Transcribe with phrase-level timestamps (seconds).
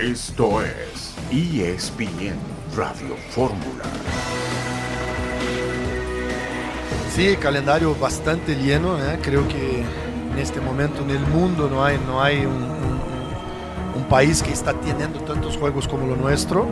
[0.00, 2.34] Esto es ESPN
[2.76, 3.84] Radio Fórmula.
[7.14, 8.96] Sí, calendario bastante lleno.
[8.98, 9.18] ¿eh?
[9.22, 9.80] Creo que
[10.32, 12.80] en este momento en el mundo no hay, no hay un, un-
[13.96, 16.66] un país que está teniendo tantos juegos como lo nuestro.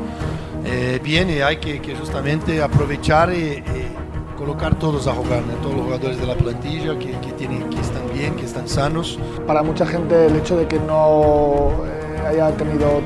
[0.65, 3.93] Eh, bien, y hay que, que justamente aprovechar y, y
[4.39, 5.55] colocar todos a jugar, ¿no?
[5.57, 9.19] todos los jugadores de la plantilla que, que, tienen, que están bien, que están sanos.
[9.47, 13.01] Para mucha gente el hecho de que no eh, haya tenido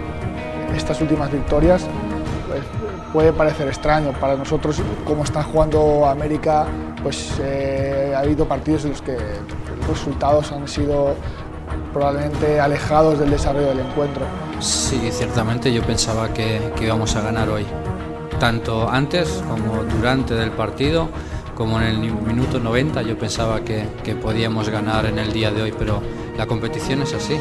[0.75, 1.87] estas últimas victorias
[2.49, 2.63] pues,
[3.13, 4.13] puede parecer extraño.
[4.13, 6.67] Para nosotros, como está jugando América,
[7.03, 11.15] pues eh, ha habido partidos en los que los resultados han sido
[11.93, 14.25] probablemente alejados del desarrollo del encuentro.
[14.61, 17.67] Sí, ciertamente yo pensaba que, íbamos a ganar hoy.
[18.39, 21.09] Tanto antes como durante del partido,
[21.55, 25.75] como en el minuto 90, yo pensaba que podíamos ganar en el día de hoy,
[25.79, 26.03] pero
[26.37, 27.39] la competición es así.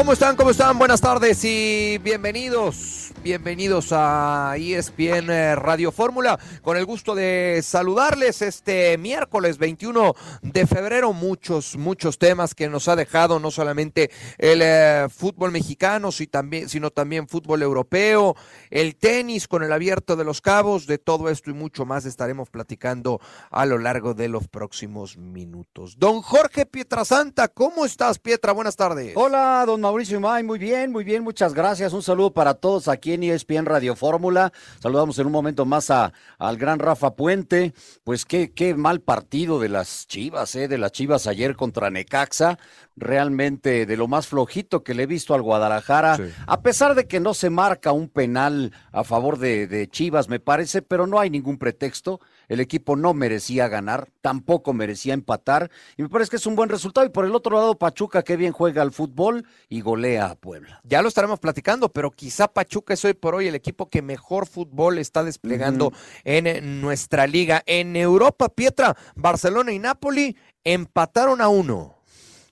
[0.00, 0.34] ¿Cómo están?
[0.34, 0.78] ¿Cómo están?
[0.78, 2.99] Buenas tardes y bienvenidos.
[3.22, 6.40] Bienvenidos a ESPN eh, Radio Fórmula.
[6.62, 11.12] Con el gusto de saludarles este miércoles 21 de febrero.
[11.12, 17.28] Muchos, muchos temas que nos ha dejado no solamente el eh, fútbol mexicano, sino también
[17.28, 18.36] fútbol europeo,
[18.70, 20.86] el tenis con el abierto de los cabos.
[20.86, 25.98] De todo esto y mucho más estaremos platicando a lo largo de los próximos minutos.
[25.98, 28.52] Don Jorge Pietrasanta, ¿cómo estás, Pietra?
[28.52, 29.12] Buenas tardes.
[29.14, 31.92] Hola, don Mauricio May, muy bien, muy bien, muchas gracias.
[31.92, 34.52] Un saludo para todos aquí en E ESPN Radio Fórmula.
[34.80, 37.74] Saludamos en un momento más a, al gran Rafa Puente.
[38.04, 40.68] Pues qué, qué mal partido de las Chivas, ¿eh?
[40.68, 42.58] de las Chivas ayer contra Necaxa.
[42.96, 46.16] Realmente de lo más flojito que le he visto al Guadalajara.
[46.16, 46.24] Sí.
[46.46, 50.40] A pesar de que no se marca un penal a favor de, de Chivas, me
[50.40, 52.20] parece, pero no hay ningún pretexto.
[52.50, 55.70] El equipo no merecía ganar, tampoco merecía empatar.
[55.96, 57.06] Y me parece que es un buen resultado.
[57.06, 60.80] Y por el otro lado, Pachuca, que bien juega al fútbol y golea a Puebla.
[60.82, 64.48] Ya lo estaremos platicando, pero quizá Pachuca es hoy por hoy el equipo que mejor
[64.48, 65.92] fútbol está desplegando
[66.24, 67.62] en eh, nuestra liga.
[67.66, 71.99] En Europa, Pietra, Barcelona y Napoli empataron a uno.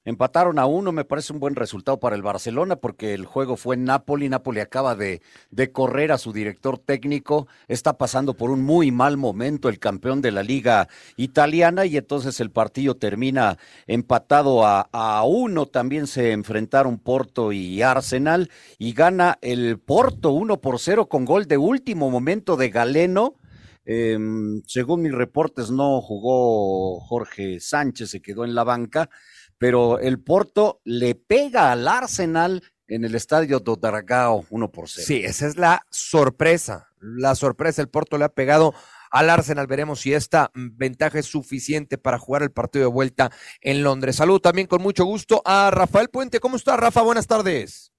[0.08, 3.74] Empataron a uno, me parece un buen resultado para el Barcelona porque el juego fue
[3.74, 4.30] en Napoli.
[4.30, 5.20] Napoli acaba de,
[5.50, 7.46] de correr a su director técnico.
[7.68, 12.40] Está pasando por un muy mal momento el campeón de la liga italiana y entonces
[12.40, 15.66] el partido termina empatado a, a uno.
[15.66, 18.48] También se enfrentaron Porto y Arsenal
[18.78, 23.34] y gana el Porto uno por cero con gol de último momento de Galeno.
[23.90, 29.08] Em, según mis reportes, no jugó Jorge Sánchez, se quedó en la banca,
[29.58, 35.04] pero el Porto le pega al Arsenal en el estadio do Dragao 1 por 0.
[35.06, 36.88] Sí, esa es la sorpresa.
[37.00, 38.74] La sorpresa, el Porto le ha pegado
[39.10, 39.66] al Arsenal.
[39.66, 43.30] Veremos si esta ventaja es suficiente para jugar el partido de vuelta
[43.60, 44.16] en Londres.
[44.16, 46.40] Saludo también con mucho gusto a Rafael Puente.
[46.40, 47.02] ¿Cómo está, Rafa?
[47.02, 47.92] Buenas tardes.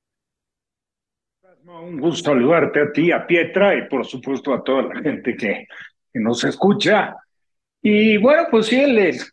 [1.66, 5.68] Un gusto saludarte a ti, a Pietra y por supuesto a toda la gente que,
[6.12, 7.16] que nos escucha.
[7.81, 9.31] Y bueno, pues sí, les,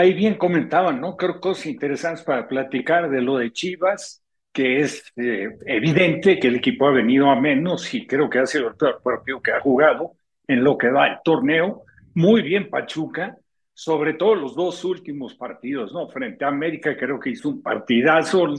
[0.00, 1.16] ahí bien comentaban, ¿no?
[1.16, 4.22] Creo cosas interesantes para platicar de lo de Chivas,
[4.52, 8.46] que es eh, evidente que el equipo ha venido a menos y creo que ha
[8.46, 10.12] sido el peor partido que ha jugado
[10.48, 11.84] en lo que va el torneo.
[12.14, 13.36] Muy bien Pachuca,
[13.74, 16.08] sobre todo los dos últimos partidos, ¿no?
[16.08, 18.54] Frente a América creo que hizo un partidazo,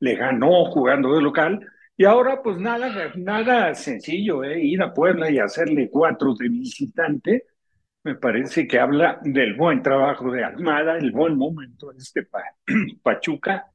[0.00, 1.66] le ganó jugando de local.
[1.96, 4.60] Y ahora, pues nada, nada sencillo, ¿eh?
[4.60, 7.44] ir a Puebla y hacerle cuatro de visitante.
[8.08, 12.42] Me parece que habla del buen trabajo de Almada, el buen momento de este pa
[13.02, 13.66] Pachuca.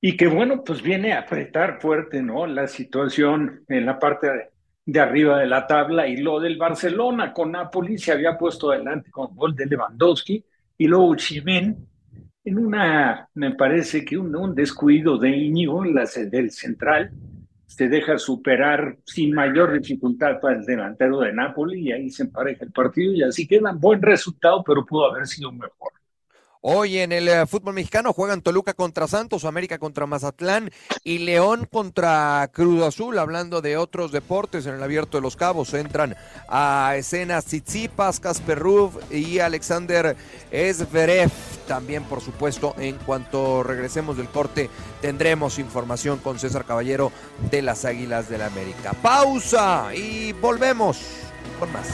[0.00, 2.48] Y que bueno, pues viene a apretar fuerte, ¿no?
[2.48, 4.50] La situación en la parte
[4.84, 9.12] de, arriba de la tabla y lo del Barcelona con Napoli se había puesto adelante
[9.12, 10.44] con gol de Lewandowski
[10.78, 11.76] y luego Uchimen
[12.42, 17.12] en una, me parece que un, un descuido de Íñigo, la, del central,
[17.76, 22.64] se deja superar sin mayor dificultad para el delantero de Napoli y ahí se empareja
[22.64, 25.92] el partido y así queda buen resultado, pero pudo haber sido mejor.
[26.60, 30.70] Hoy en el eh, fútbol mexicano juegan Toluca contra Santos, América contra Mazatlán
[31.02, 33.18] y León contra Cruz Azul.
[33.18, 36.14] Hablando de otros deportes en el Abierto de los Cabos, entran
[36.48, 40.14] a escena Tsitsipas, Casper Ruud y Alexander
[40.52, 41.32] Zverev.
[41.66, 44.68] También, por supuesto, en cuanto regresemos del corte,
[45.00, 47.12] tendremos información con César Caballero
[47.50, 48.92] de las Águilas del la América.
[48.94, 51.00] Pausa y volvemos
[51.58, 51.88] con más.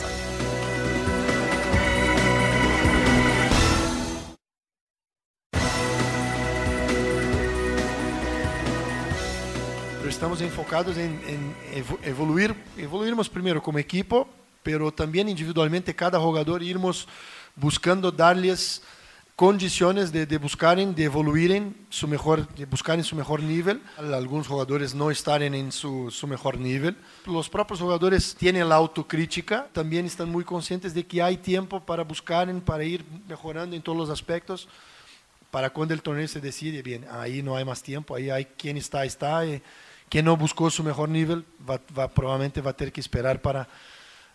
[10.08, 11.54] Estamos enfocados en, en
[11.84, 14.26] evo- evoluir, evoluirmos primero como equipo,
[14.62, 17.06] pero también individualmente cada jugador irmos
[17.54, 18.82] buscando darles
[19.38, 23.80] condiciones de, de buscar, de evoluir su mejor, de buscar su mejor nivel.
[23.96, 26.96] Algunos jugadores no están en su, mejor nivel.
[27.24, 32.02] Los propios jugadores tienen la autocrítica, también están muy conscientes de que hay tiempo para
[32.02, 34.68] buscar, para ir mejorando en todos los aspectos.
[35.52, 38.76] Para cuando el torneo se decide, bien, ahí no hay más tiempo, ahí hay quien
[38.76, 39.46] está, está.
[39.46, 39.62] Y
[40.08, 43.68] quien no buscó su mejor nivel, va, va, probablemente va a tener que esperar para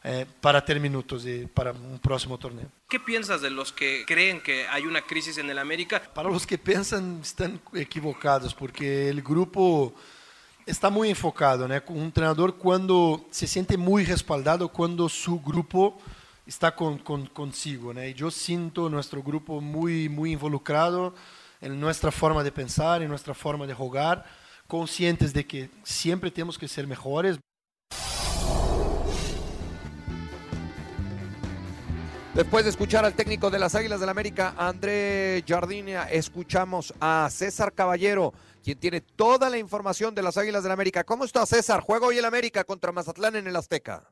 [0.05, 2.67] eh, para tener minutos de, para un próximo torneo.
[2.89, 6.01] ¿Qué piensas de los que creen que hay una crisis en el América?
[6.13, 9.93] Para los que piensan, están equivocados, porque el grupo
[10.65, 11.67] está muy enfocado.
[11.67, 11.81] ¿no?
[11.87, 15.97] Un entrenador cuando se siente muy respaldado, cuando su grupo
[16.45, 17.93] está con, con, consigo.
[17.93, 18.03] ¿no?
[18.03, 21.15] Y yo siento nuestro grupo muy, muy involucrado
[21.61, 24.25] en nuestra forma de pensar, en nuestra forma de jugar,
[24.67, 27.39] conscientes de que siempre tenemos que ser mejores.
[32.33, 37.27] Después de escuchar al técnico de las Águilas del la América, André Jardina, escuchamos a
[37.29, 38.33] César Caballero,
[38.63, 41.03] quien tiene toda la información de las Águilas del la América.
[41.03, 41.81] ¿Cómo está César?
[41.81, 44.09] Juega hoy el América contra Mazatlán en el Azteca.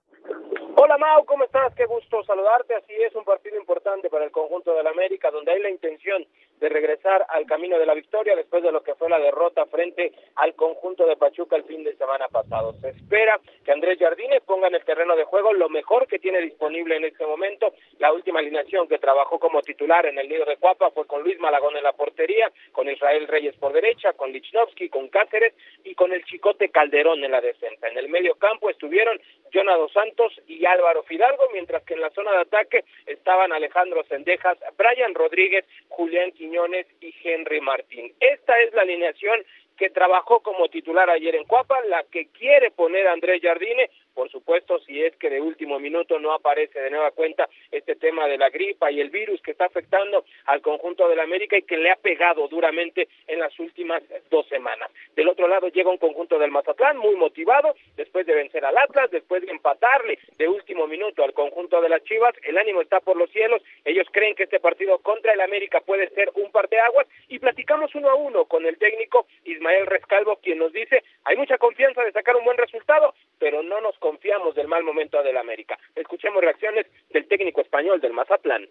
[0.75, 1.73] Hola Mau, ¿cómo estás?
[1.73, 2.75] Qué gusto saludarte.
[2.75, 6.23] Así es, un partido importante para el conjunto del América, donde hay la intención
[6.61, 10.13] de regresar al camino de la victoria después de lo que fue la derrota frente
[10.35, 12.73] al conjunto de Pachuca el fin de semana pasado.
[12.73, 16.39] Se espera que Andrés Jardine ponga en el terreno de juego lo mejor que tiene
[16.39, 17.73] disponible en este momento.
[17.97, 21.39] La última alineación que trabajó como titular en el nido de Cuapa fue con Luis
[21.39, 26.13] Malagón en la portería, con Israel Reyes por derecha, con Lichnowsky, con Cáceres y con
[26.13, 27.87] el Chicote Calderón en la defensa.
[27.87, 29.19] En el medio campo estuvieron
[29.53, 34.57] Jonado Santos y Álvaro Fidalgo, mientras que en la zona de ataque estaban Alejandro Sendejas,
[34.77, 38.13] Brian Rodríguez, Julián Quiñones y Henry Martín.
[38.19, 39.43] Esta es la alineación
[39.77, 44.79] que trabajó como titular ayer en Cuapa, la que quiere poner Andrés Jardine, por supuesto,
[44.79, 48.49] si es que de último minuto no aparece de nueva cuenta este tema de la
[48.49, 51.91] gripa y el virus que está afectando al conjunto de la América y que le
[51.91, 54.89] ha pegado duramente en las últimas dos semanas.
[55.15, 59.11] Del otro lado llega un conjunto del Mazatlán muy motivado después de vencer al Atlas,
[59.11, 63.17] después de empatarle de último minuto al conjunto de las Chivas, el ánimo está por
[63.17, 67.39] los cielos, ellos creen que este partido contra el América puede ser un parteaguas y
[67.39, 72.03] platicamos uno a uno con el técnico Ismael Rescalvo, quien nos dice, hay mucha confianza
[72.03, 75.75] de sacar un buen resultado, pero no nos confiamos del mal momento del América.
[75.95, 78.67] Escuchemos reacciones del técnico español del Mazatlán.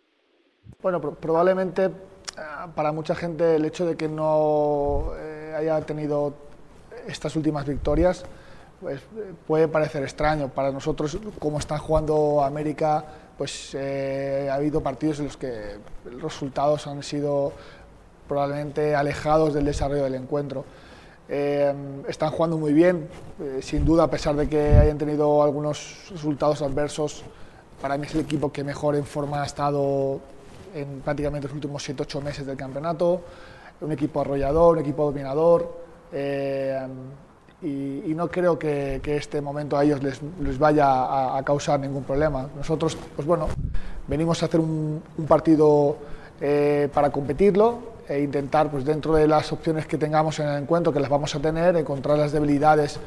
[0.81, 1.91] Bueno, probablemente
[2.39, 6.35] ah, para mucha gente el hecho de que no eh, haya tenido
[7.09, 8.25] estas últimas victorias
[8.81, 9.03] pues,
[9.49, 10.49] puede parecer extraño.
[10.51, 13.05] Para nosotros, como está jugando América,
[13.37, 17.53] pues eh, ha habido partidos en los que los resultados han sido
[18.29, 20.65] probablemente alejados del desarrollo del encuentro.
[21.33, 21.73] Eh,
[22.09, 23.09] están jugando muy bien,
[23.41, 27.23] eh, sin duda, a pesar de que hayan tenido algunos resultados adversos.
[27.81, 30.19] Para mí es el equipo que mejor en forma ha estado
[30.75, 33.23] en prácticamente los últimos 7-8 meses del campeonato.
[33.81, 35.73] Un equipo arrollador, un equipo dominador.
[36.13, 36.81] Eh,
[37.63, 42.49] y, no creo que, este momento a ellos les, les vaya a, causar ningún problema.
[42.57, 43.47] Nosotros, pues bueno,
[44.09, 45.97] venimos a hacer un, un partido
[46.93, 51.01] para competirlo, e intentar, pues dentro de las opciones que tengamos en el encuentro, que
[51.01, 53.01] las vamos a tener, encontrar las debilidades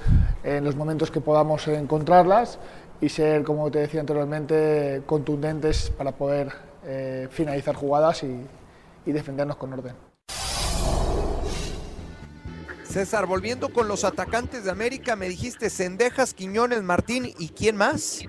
[0.44, 2.60] en los momentos que podamos encontrarlas
[3.02, 6.52] y ser, como te decía anteriormente, contundentes para poder
[6.86, 8.46] eh, finalizar jugadas y,
[9.06, 9.96] y defendernos con orden.
[12.84, 18.24] César, volviendo con los atacantes de América, me dijiste Cendejas, Quiñones, Martín y quién más.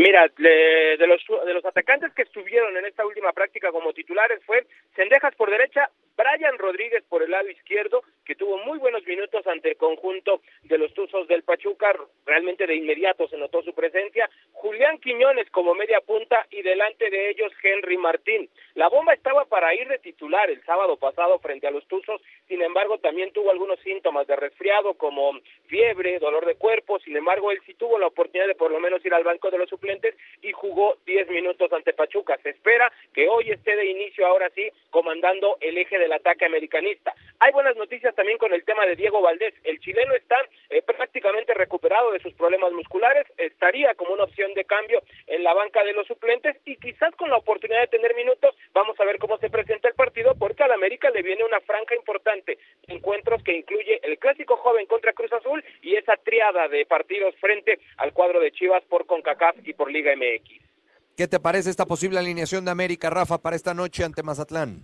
[0.00, 4.66] Mira, de, los, de los atacantes que estuvieron en esta última práctica como titulares fue
[4.96, 9.70] Cendejas por derecha, Brian Rodríguez por el lado izquierdo, que tuvo muy buenos minutos ante
[9.70, 11.94] el conjunto de los Tuzos del Pachuca,
[12.26, 17.30] realmente de inmediato se notó su presencia, Julián Quiñones como media punta y delante de
[17.30, 18.48] ellos Henry Martín.
[18.74, 22.62] La bomba estaba para ir de titular el sábado pasado frente a los Tuzos, sin
[22.62, 25.32] embargo también tuvo algunos síntomas de resfriado como
[25.66, 29.04] fiebre, dolor de cuerpo, sin embargo él sí tuvo la oportunidad de por lo menos
[29.04, 32.38] ir al banco de los suplentes y jugó 10 minutos ante Pachuca.
[32.42, 37.14] Se espera que hoy esté de inicio ahora sí comandando el eje del ataque americanista.
[37.38, 39.54] Hay buenas noticias también con el tema de Diego Valdés.
[39.64, 40.36] El chileno está
[40.70, 45.54] eh, prácticamente recuperado de sus problemas musculares, estaría como una opción de cambio en la
[45.54, 49.18] banca de los suplentes y quizás con la oportunidad de tener minutos, vamos a ver
[49.18, 53.42] cómo se presenta el partido porque al América le viene una franja importante de encuentros
[53.42, 58.12] que incluye el clásico joven contra Cruz Azul y esa triada de partidos frente al
[58.12, 60.70] cuadro de Chivas por CONCACAF y por Liga MX.
[61.16, 64.82] ¿Qué te parece esta posible alineación de América, Rafa, para esta noche ante Mazatlán?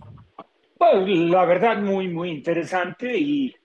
[0.77, 3.55] Pues la verdad, muy, muy interesante y,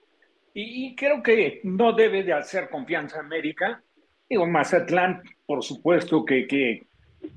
[0.53, 3.83] y, creo que no debe de hacer confianza América.
[4.29, 6.87] Digo, Mazatlán, por supuesto que, que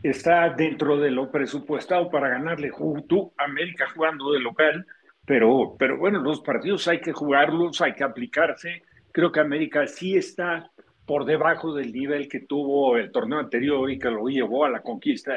[0.03, 2.71] está dentro de lo presupuestado para ganarle
[3.07, 4.87] tú, América jugando de local,
[5.27, 8.83] pero, pero bueno, los partidos hay que jugarlos, hay que aplicarse.
[9.13, 10.71] Creo que América sí está
[11.05, 14.83] por debajo del nivel que tuvo el torneo anterior y que lo llevó a la
[14.83, 15.35] conquista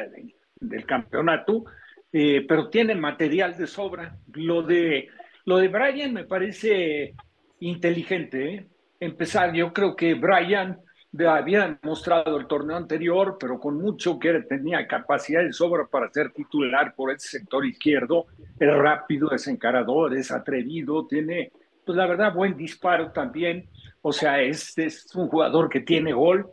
[0.60, 1.64] del campeonato,
[2.12, 4.16] eh, pero tiene material de sobra.
[4.32, 5.08] Lo de,
[5.44, 7.14] lo de Brian me parece
[7.60, 8.54] inteligente.
[8.54, 8.66] ¿eh?
[8.98, 10.80] Empezar, yo creo que Brian
[11.26, 16.32] había mostrado el torneo anterior, pero con mucho que tenía capacidad de sobra para ser
[16.32, 18.26] titular por ese sector izquierdo.
[18.58, 21.52] Es rápido, es encarador, es atrevido, tiene,
[21.84, 23.68] pues la verdad, buen disparo también.
[24.02, 26.48] O sea, es, es un jugador que tiene gol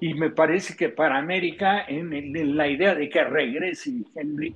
[0.00, 4.54] y me parece que para América, en, en la idea de que regrese Henry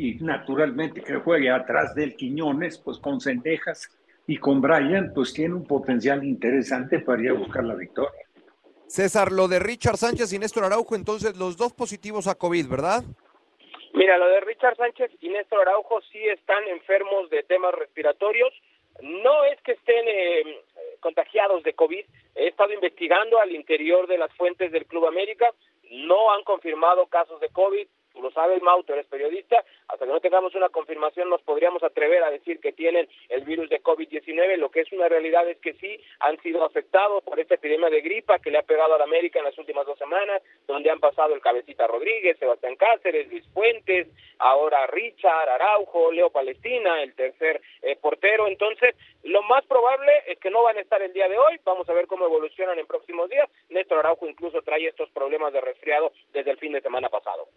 [0.00, 3.90] y naturalmente que juegue atrás del Quiñones, pues con Cendejas
[4.26, 8.26] y con Brian, pues tiene un potencial interesante para ir a buscar la victoria.
[8.86, 13.04] César, lo de Richard Sánchez y Néstor Araujo, entonces los dos positivos a COVID, ¿verdad?
[13.92, 18.54] Mira, lo de Richard Sánchez y Néstor Araujo sí están enfermos de temas respiratorios.
[19.02, 20.62] No es que estén eh,
[21.00, 22.04] contagiados de COVID.
[22.36, 25.50] He estado investigando al interior de las fuentes del Club América.
[25.90, 27.86] No han confirmado casos de COVID
[28.20, 31.82] tú lo sabes, Mau, tú eres periodista, hasta que no tengamos una confirmación nos podríamos
[31.82, 35.58] atrever a decir que tienen el virus de COVID-19, lo que es una realidad es
[35.58, 38.98] que sí han sido afectados por esta epidemia de gripa que le ha pegado a
[38.98, 43.28] la América en las últimas dos semanas, donde han pasado el Cabecita Rodríguez, Sebastián Cáceres,
[43.28, 44.08] Luis Fuentes,
[44.38, 50.50] ahora Richard, Araujo, Leo Palestina, el tercer eh, portero, entonces lo más probable es que
[50.50, 53.30] no van a estar el día de hoy, vamos a ver cómo evolucionan en próximos
[53.30, 57.48] días, Néstor Araujo incluso trae estos problemas de resfriado desde el fin de semana pasado.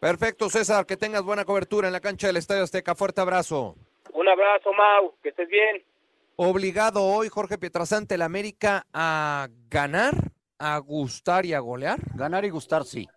[0.00, 2.94] Perfecto, César, que tengas buena cobertura en la cancha del Estadio Azteca.
[2.94, 3.74] Fuerte abrazo.
[4.12, 5.82] Un abrazo, Mau, que estés bien.
[6.36, 10.14] Obligado hoy Jorge Pietrasante, el América, a ganar,
[10.58, 11.98] a gustar y a golear.
[12.14, 13.08] Ganar y gustar, sí.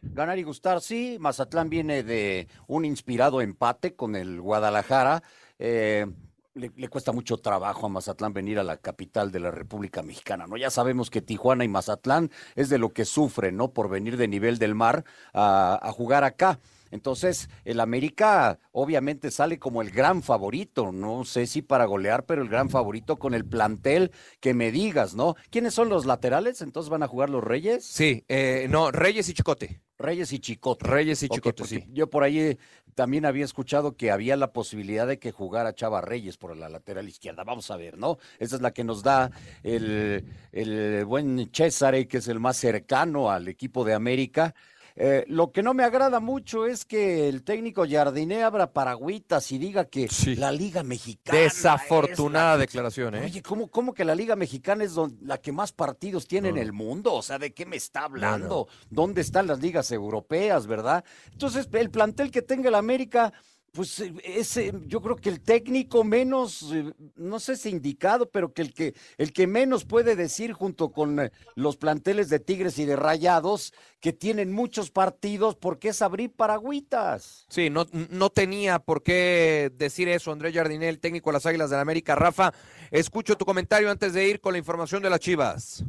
[0.00, 1.18] Ganar y gustar, sí.
[1.20, 5.22] Mazatlán viene de un inspirado empate con el Guadalajara.
[5.58, 6.06] Eh,
[6.54, 10.56] le, cuesta mucho trabajo a Mazatlán venir a la capital de la República Mexicana, ¿no?
[10.56, 13.72] Ya sabemos que Tijuana y Mazatlán es de lo que sufren, ¿no?
[13.72, 16.58] Por venir de nivel del mar a, a jugar acá.
[16.90, 22.42] Entonces, el América obviamente sale como el gran favorito, no sé si para golear, pero
[22.42, 25.36] el gran favorito con el plantel que me digas, ¿no?
[25.50, 26.62] ¿Quiénes son los laterales?
[26.62, 27.84] Entonces van a jugar los Reyes.
[27.84, 29.80] Sí, eh, no, Reyes y Chicote.
[30.00, 30.86] Reyes y Chicote.
[30.86, 31.84] Reyes y Chicote, sí.
[31.92, 32.58] Yo por ahí
[32.94, 37.06] también había escuchado que había la posibilidad de que jugara Chava Reyes por la lateral
[37.08, 37.44] izquierda.
[37.44, 38.18] Vamos a ver, ¿no?
[38.38, 39.30] Esa es la que nos da
[39.62, 44.54] el, el buen César, que es el más cercano al equipo de América.
[45.02, 49.56] Eh, lo que no me agrada mucho es que el técnico Jardiné abra paragüitas y
[49.56, 51.38] diga que la Liga Mexicana.
[51.38, 53.22] Desafortunada declaración, ¿eh?
[53.24, 56.74] Oye, ¿cómo, ¿cómo, que la Liga Mexicana es la que más partidos tiene en el
[56.74, 57.14] mundo?
[57.14, 58.68] O sea, ¿de qué me está hablando?
[58.90, 61.02] ¿Dónde están las ligas europeas, verdad?
[61.32, 63.32] Entonces, el plantel que tenga el América
[63.72, 68.52] pues eh, ese, yo creo que el técnico menos, eh, no sé si indicado, pero
[68.52, 72.78] que el que el que menos puede decir junto con eh, los planteles de Tigres
[72.78, 77.46] y de Rayados que tienen muchos partidos porque es abrir paragüitas.
[77.48, 81.76] Sí, no, no tenía por qué decir eso Andrés Jardinel, técnico de las Águilas de
[81.76, 82.14] la América.
[82.14, 82.52] Rafa,
[82.90, 85.84] escucho tu comentario antes de ir con la información de las Chivas.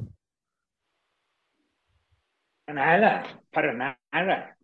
[2.68, 4.58] Nada, para nada.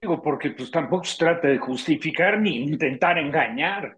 [0.00, 3.96] Digo, porque pues tampoco se trata de justificar ni intentar engañar.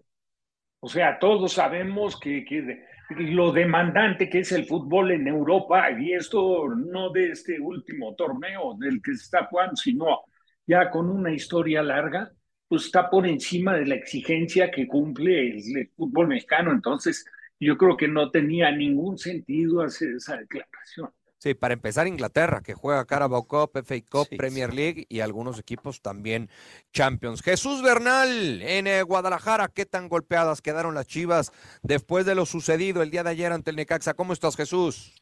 [0.79, 6.13] O sea, todos sabemos que, que, lo demandante que es el fútbol en Europa, y
[6.13, 10.21] esto no de este último torneo del que se está jugando, sino
[10.65, 12.31] ya con una historia larga,
[12.67, 16.71] pues está por encima de la exigencia que cumple el, el fútbol mexicano.
[16.71, 17.25] Entonces,
[17.59, 21.09] yo creo que no tenía ningún sentido hacer esa declaración.
[21.47, 26.01] Sí, para empezar Inglaterra, que juega Carabao Cup, FA Cup, Premier League y algunos equipos
[26.01, 26.49] también
[26.91, 27.41] Champions.
[27.41, 33.01] Jesús Bernal en eh, Guadalajara, ¿qué tan golpeadas quedaron las Chivas después de lo sucedido
[33.01, 34.13] el día de ayer ante el Necaxa?
[34.13, 35.15] ¿Cómo estás, Jesús?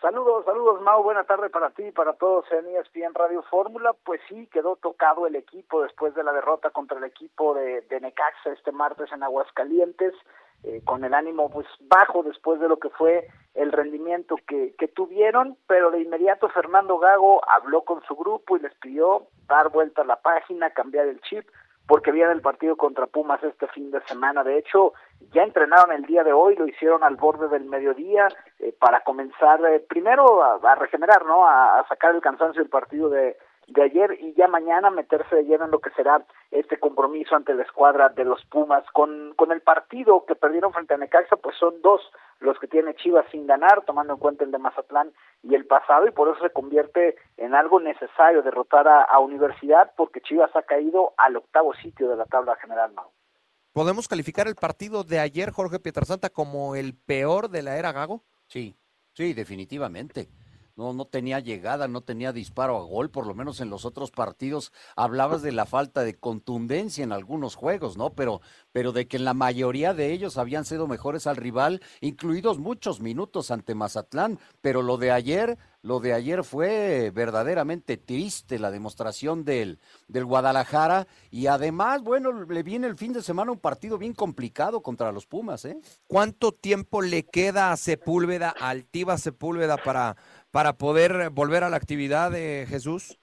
[0.00, 1.02] Saludos, saludos, Mau.
[1.02, 3.94] Buena tarde para ti y para todos en ESPN Radio Fórmula.
[4.02, 8.00] Pues sí, quedó tocado el equipo después de la derrota contra el equipo de, de
[8.00, 10.14] Necaxa este martes en Aguascalientes.
[10.66, 14.88] Eh, con el ánimo pues bajo después de lo que fue el rendimiento que, que
[14.88, 20.00] tuvieron, pero de inmediato Fernando Gago habló con su grupo y les pidió dar vuelta
[20.00, 21.46] a la página, cambiar el chip,
[21.86, 24.42] porque viene el partido contra Pumas este fin de semana.
[24.42, 24.94] De hecho,
[25.32, 28.28] ya entrenaron el día de hoy, lo hicieron al borde del mediodía
[28.58, 31.46] eh, para comenzar eh, primero a, regenerar, ¿no?
[31.46, 35.64] A, sacar el cansancio del partido de de ayer y ya mañana meterse de lleno
[35.64, 38.84] en lo que será este compromiso ante la escuadra de los Pumas.
[38.92, 42.00] Con, con el partido que perdieron frente a Necaxa, pues son dos
[42.40, 46.06] los que tiene Chivas sin ganar, tomando en cuenta el de Mazatlán y el pasado,
[46.06, 50.62] y por eso se convierte en algo necesario derrotar a, a Universidad, porque Chivas ha
[50.62, 53.12] caído al octavo sitio de la tabla general, ¿no?
[53.72, 58.22] ¿Podemos calificar el partido de ayer, Jorge Pietrasanta, como el peor de la era Gago?
[58.46, 58.76] Sí,
[59.14, 60.28] sí, definitivamente
[60.76, 64.10] no, no tenía llegada, no tenía disparo a gol, por lo menos en los otros
[64.10, 68.10] partidos hablabas de la falta de contundencia en algunos juegos, ¿no?
[68.10, 68.40] Pero,
[68.72, 73.00] pero de que en la mayoría de ellos habían sido mejores al rival, incluidos muchos
[73.00, 79.44] minutos ante Mazatlán, pero lo de ayer, lo de ayer fue verdaderamente triste, la demostración
[79.44, 79.78] del,
[80.08, 84.82] del Guadalajara, y además, bueno, le viene el fin de semana un partido bien complicado
[84.82, 85.78] contra los Pumas, ¿eh?
[86.06, 90.16] ¿Cuánto tiempo le queda a Sepúlveda, Altiva Sepúlveda para
[90.54, 93.18] para poder volver a la actividad de Jesús?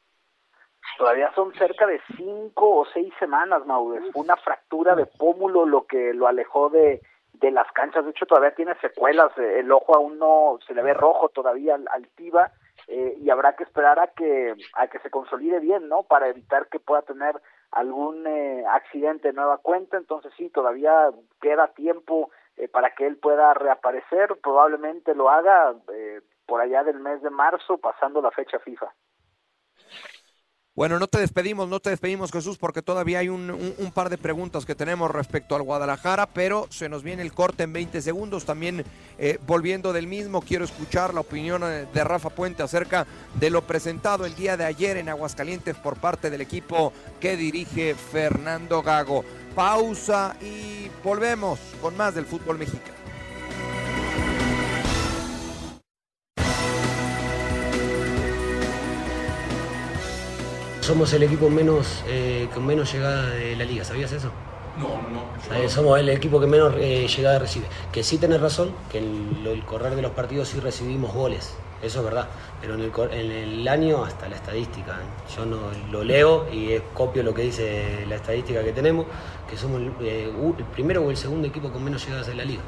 [0.97, 4.01] Todavía son cerca de cinco o seis semanas, Mauro.
[4.11, 8.03] Fue una fractura de pómulo lo que lo alejó de, de las canchas.
[8.03, 9.31] De hecho, todavía tiene secuelas.
[9.37, 12.51] El ojo aún no se le ve rojo todavía al, Tiva.
[12.89, 16.03] Eh, y habrá que esperar a que a que se consolide bien, ¿no?
[16.03, 17.35] Para evitar que pueda tener
[17.71, 19.95] algún eh, accidente de nueva cuenta.
[19.95, 21.09] Entonces sí, todavía
[21.39, 24.35] queda tiempo eh, para que él pueda reaparecer.
[24.43, 25.75] Probablemente lo haga
[26.51, 28.93] por allá del mes de marzo, pasando la fecha FIFA.
[30.75, 34.65] Bueno, no te despedimos, no te despedimos Jesús, porque todavía hay un, par de preguntas
[34.65, 38.43] que tenemos respecto al Guadalajara, pero se nos viene el corte en 20 segundos.
[38.43, 38.83] También
[39.17, 43.61] eh, volviendo del mismo, quiero escuchar la opinión eh, de Rafa Puente acerca de lo
[43.61, 46.91] presentado el día de ayer en Aguascalientes por parte del equipo
[47.21, 49.23] que dirige Fernando Gago.
[49.55, 53.00] Pausa y volvemos con más del fútbol mexicano.
[60.91, 64.29] Somos el equipo menos eh, con menos llegada de la liga, ¿sabías eso?
[64.77, 65.69] No, no.
[65.69, 67.65] Somos el equipo que menos eh, llegada recibe.
[67.93, 71.99] Que sí tenés razón, que en el, correr de los partidos sí recibimos goles, eso
[71.99, 72.27] es verdad.
[72.59, 75.33] Pero en el, en el año hasta la estadística, ¿eh?
[75.33, 75.59] yo no
[75.93, 79.05] lo leo y copio lo que dice la estadística que tenemos,
[79.49, 82.63] que somos el, el primero o el segundo equipo con menos llegadas de la liga.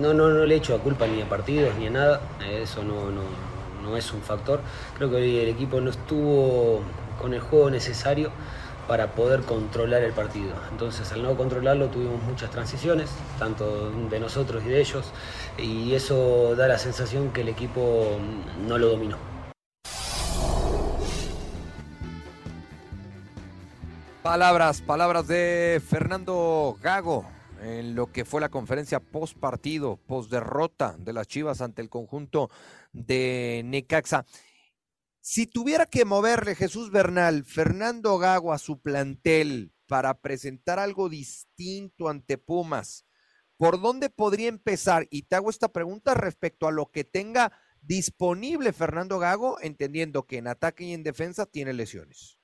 [0.00, 2.20] No, no, no le echo a culpa ni a partidos ni a nada,
[2.62, 3.50] eso no, no
[3.82, 4.60] no es un factor.
[4.96, 6.82] Creo que hoy el equipo no estuvo
[7.20, 8.32] con el juego necesario
[8.88, 10.52] para poder controlar el partido.
[10.72, 15.12] Entonces, al no controlarlo, tuvimos muchas transiciones, tanto de nosotros y de ellos,
[15.58, 18.18] y eso da la sensación que el equipo
[18.66, 19.16] no lo dominó.
[24.22, 27.24] Palabras, palabras de Fernando Gago
[27.62, 31.88] en lo que fue la conferencia post partido, post derrota de las Chivas ante el
[31.88, 32.50] conjunto
[32.92, 34.24] de Necaxa.
[35.22, 42.08] Si tuviera que moverle Jesús Bernal, Fernando Gago a su plantel para presentar algo distinto
[42.08, 43.06] ante Pumas,
[43.58, 45.04] ¿por dónde podría empezar?
[45.10, 47.52] Y te hago esta pregunta respecto a lo que tenga
[47.82, 52.40] disponible Fernando Gago, entendiendo que en ataque y en defensa tiene lesiones.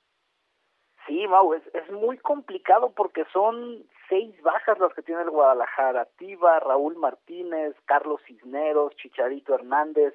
[1.07, 6.07] Sí, Mau, es, muy complicado porque son seis bajas las que tiene el Guadalajara.
[6.19, 10.13] Tiva, Raúl Martínez, Carlos Cisneros, Chicharito Hernández,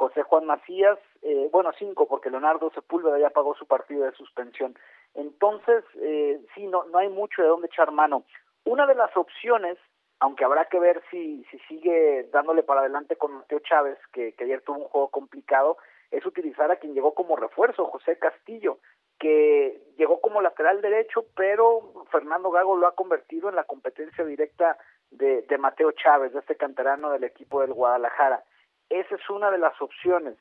[0.00, 4.74] José Juan Macías, eh, bueno, cinco, porque Leonardo Sepúlveda ya pagó su partido de suspensión.
[5.12, 8.24] Entonces, eh, sí, no, no hay mucho de dónde echar mano.
[8.64, 9.76] Una de las opciones,
[10.18, 14.44] aunque habrá que ver si, si sigue dándole para adelante con Mateo Chávez, que, que
[14.44, 15.76] ayer tuvo un juego complicado,
[16.10, 18.78] es utilizar a quien llegó como refuerzo, José Castillo,
[19.18, 24.78] que llegó como lateral derecho, pero Fernando Gago lo ha convertido en la competencia directa
[25.10, 28.42] de, de Mateo Chávez, de este canterano del equipo del Guadalajara.
[28.90, 30.36] Esa es una de las opciones.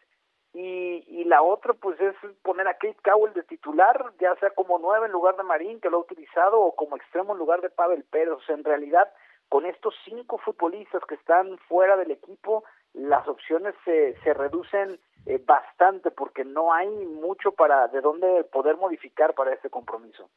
[0.54, 4.80] Y, y la otra, pues, es poner a Kate Cowell de titular, ya sea como
[4.80, 7.70] nueve en lugar de Marín, que lo ha utilizado, o como extremo en lugar de
[7.70, 8.34] Pavel Pérez.
[8.34, 9.12] O sea, en realidad,
[9.48, 15.40] con estos cinco futbolistas que están fuera del equipo, las opciones se, se reducen eh,
[15.46, 20.30] bastante porque no hay mucho para de dónde poder modificar para este compromiso.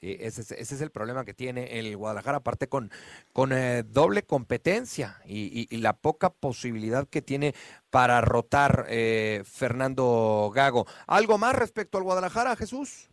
[0.00, 2.90] Sí, ese es, ese es, el problema que tiene el Guadalajara, aparte con,
[3.34, 7.52] con eh, doble competencia y, y, la poca posibilidad que tiene
[7.90, 10.86] para rotar eh, Fernando Gago.
[11.06, 13.10] ¿Algo más respecto al Guadalajara, Jesús?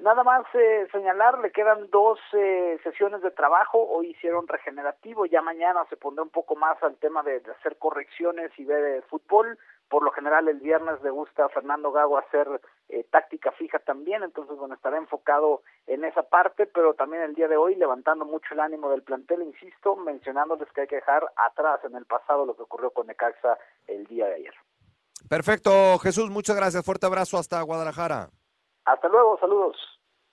[0.00, 5.42] Nada más eh, señalar, le quedan dos eh, sesiones de trabajo, hoy hicieron regenerativo, ya
[5.42, 9.02] mañana se pondrá un poco más al tema de, de hacer correcciones y ver el
[9.04, 9.56] fútbol,
[9.92, 12.48] por lo general el viernes le gusta a Fernando Gago hacer
[12.88, 17.46] eh, táctica fija también, entonces bueno, estará enfocado en esa parte, pero también el día
[17.46, 21.80] de hoy levantando mucho el ánimo del plantel, insisto, mencionándoles que hay que dejar atrás
[21.84, 24.54] en el pasado lo que ocurrió con Necaxa el día de ayer.
[25.28, 26.86] Perfecto, Jesús, muchas gracias.
[26.86, 28.30] Fuerte abrazo hasta Guadalajara.
[28.86, 29.76] Hasta luego, saludos.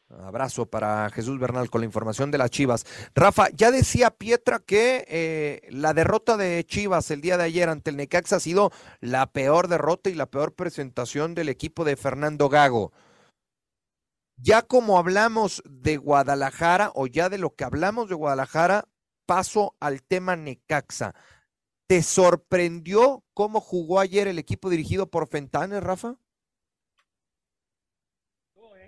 [0.09, 2.85] Abrazo para Jesús Bernal con la información de las Chivas.
[3.13, 7.91] Rafa, ya decía Pietra que eh, la derrota de Chivas el día de ayer ante
[7.91, 12.49] el Necaxa ha sido la peor derrota y la peor presentación del equipo de Fernando
[12.49, 12.91] Gago.
[14.35, 18.85] Ya como hablamos de Guadalajara o ya de lo que hablamos de Guadalajara,
[19.27, 21.13] paso al tema Necaxa.
[21.87, 26.15] ¿Te sorprendió cómo jugó ayer el equipo dirigido por Fentanes, Rafa?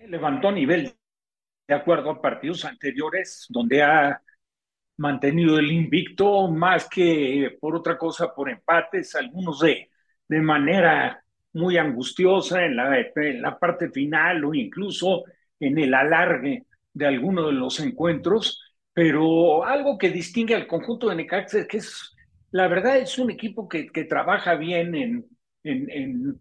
[0.07, 0.97] Levantó nivel
[1.71, 4.21] de acuerdo a partidos anteriores, donde ha
[4.97, 9.89] mantenido el invicto más que por otra cosa, por empates, algunos de,
[10.27, 15.23] de manera muy angustiosa en la, parte final o incluso
[15.61, 21.15] en el alargue de alguno de los encuentros, pero algo que distingue al conjunto de
[21.15, 22.13] Necaxa es que es,
[22.51, 25.25] la verdad es un equipo que, que trabaja bien en,
[25.63, 26.39] en, en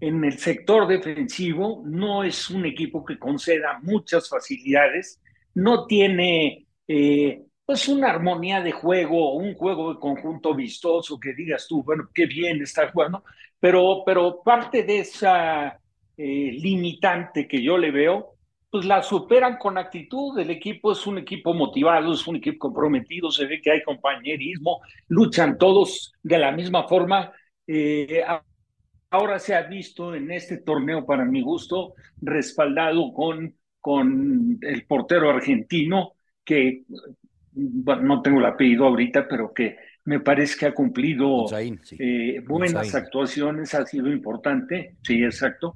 [0.00, 5.20] en el sector defensivo, no es un equipo que conceda muchas facilidades,
[5.54, 11.66] no tiene eh, pues una armonía de juego, un juego de conjunto vistoso que digas
[11.66, 13.24] tú, bueno, qué bien está jugando,
[13.58, 15.80] pero, pero parte de esa
[16.16, 18.34] eh, limitante que yo le veo,
[18.70, 23.30] pues la superan con actitud, el equipo es un equipo motivado, es un equipo comprometido,
[23.30, 27.32] se ve que hay compañerismo, luchan todos de la misma forma.
[27.66, 28.22] Eh,
[29.16, 35.30] ahora se ha visto en este torneo, para mi gusto, respaldado con, con el portero
[35.30, 36.12] argentino,
[36.44, 36.84] que
[37.52, 41.46] bueno, no tengo el apellido ahorita, pero que me parece que ha cumplido
[41.98, 45.74] eh, buenas actuaciones, ha sido importante, sí, exacto.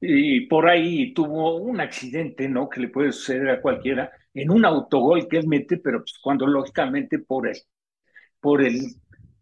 [0.00, 2.68] Y por ahí tuvo un accidente, ¿no?
[2.68, 6.46] Que le puede suceder a cualquiera, en un autogol que él mete, pero pues cuando
[6.46, 7.56] lógicamente por el,
[8.40, 8.80] por el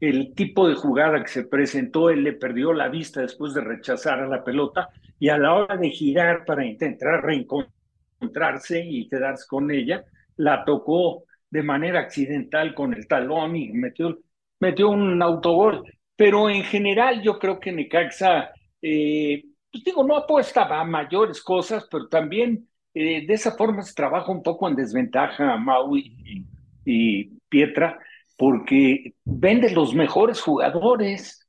[0.01, 4.21] el tipo de jugada que se presentó, él le perdió la vista después de rechazar
[4.21, 9.71] a la pelota y a la hora de girar para intentar reencontrarse y quedarse con
[9.71, 10.05] ella,
[10.37, 14.19] la tocó de manera accidental con el talón y metió,
[14.61, 15.83] metió un autogol.
[16.15, 18.51] Pero en general yo creo que Necaxa,
[18.83, 23.95] eh, pues digo, no apuesta a mayores cosas, pero también eh, de esa forma se
[23.95, 26.47] trabaja un poco en desventaja a Mau y,
[26.85, 27.99] y Pietra
[28.39, 31.47] porque vende los mejores jugadores.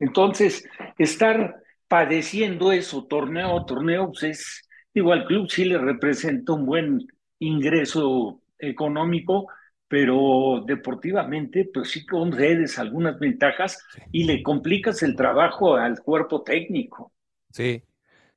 [0.00, 0.68] Entonces,
[0.98, 6.66] estar padeciendo eso torneo a torneo, pues es, digo, al club sí le representa un
[6.66, 7.06] buen
[7.38, 9.46] ingreso económico,
[9.86, 13.78] pero deportivamente, pues sí concedes algunas ventajas
[14.10, 17.12] y le complicas el trabajo al cuerpo técnico.
[17.52, 17.80] Sí,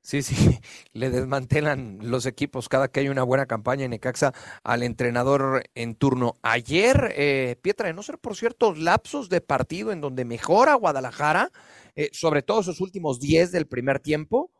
[0.00, 0.34] Sí, sí,
[0.92, 4.32] le desmantelan los equipos cada que hay una buena campaña en Necaxa
[4.62, 6.36] al entrenador en turno.
[6.42, 11.50] Ayer, eh, Pietra, de no ser por ciertos lapsos de partido en donde mejora Guadalajara,
[11.94, 14.50] eh, sobre todo esos últimos 10 del primer tiempo,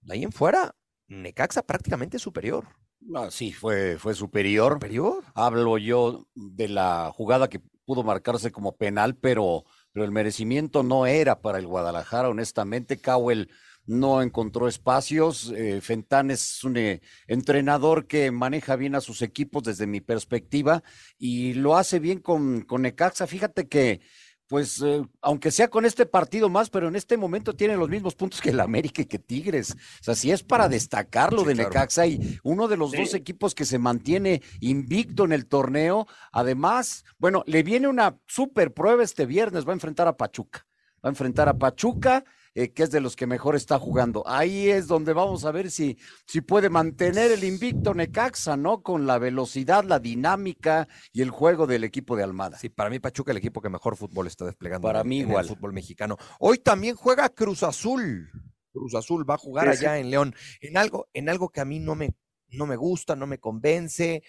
[0.00, 0.74] de ahí en fuera,
[1.08, 2.66] Necaxa prácticamente superior.
[3.14, 4.74] Ah, sí, fue, fue superior.
[4.74, 5.22] Superior.
[5.34, 11.06] Hablo yo de la jugada que pudo marcarse como penal, pero, pero el merecimiento no
[11.06, 12.98] era para el Guadalajara, honestamente.
[12.98, 13.50] Cowell
[13.86, 15.52] no encontró espacios.
[15.56, 20.82] Eh, Fentán es un eh, entrenador que maneja bien a sus equipos desde mi perspectiva
[21.18, 23.26] y lo hace bien con, con Necaxa.
[23.26, 24.00] Fíjate que,
[24.46, 28.14] pues, eh, aunque sea con este partido más, pero en este momento tiene los mismos
[28.14, 29.72] puntos que el América y que Tigres.
[29.72, 33.64] O sea, si es para destacarlo de Necaxa y uno de los dos equipos que
[33.64, 36.06] se mantiene invicto en el torneo.
[36.32, 40.66] Además, bueno, le viene una super prueba este viernes, va a enfrentar a Pachuca.
[41.04, 44.22] Va a enfrentar a Pachuca eh, que es de los que mejor está jugando.
[44.26, 48.82] Ahí es donde vamos a ver si, si puede mantener el invicto Necaxa, ¿no?
[48.82, 52.56] Con la velocidad, la dinámica y el juego del equipo de Almada.
[52.58, 54.86] Sí, para mí Pachuca el equipo que mejor fútbol está desplegando.
[54.86, 55.44] Para mí igual.
[55.44, 56.16] el fútbol mexicano.
[56.38, 58.30] Hoy también juega Cruz Azul.
[58.72, 60.34] Cruz Azul va a jugar allá en León.
[60.60, 62.14] En algo, en algo que a mí no me,
[62.50, 64.22] no me gusta, no me convence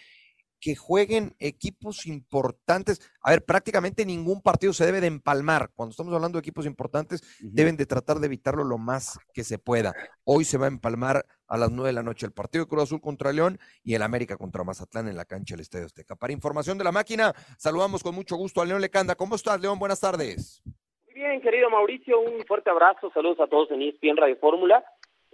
[0.59, 3.01] que jueguen equipos importantes.
[3.21, 5.69] A ver, prácticamente ningún partido se debe de empalmar.
[5.75, 9.57] Cuando estamos hablando de equipos importantes, deben de tratar de evitarlo lo más que se
[9.57, 9.93] pueda.
[10.23, 12.83] Hoy se va a empalmar a las nueve de la noche el partido de Cruz
[12.83, 16.15] Azul contra León y el América contra Mazatlán en la cancha del Estadio Azteca.
[16.15, 19.15] Para información de la máquina, saludamos con mucho gusto a León Lecanda.
[19.15, 19.77] ¿Cómo estás, León?
[19.79, 20.63] Buenas tardes.
[20.65, 23.11] Muy bien, querido Mauricio, un fuerte abrazo.
[23.13, 24.83] Saludos a todos en ESPN Radio Fórmula.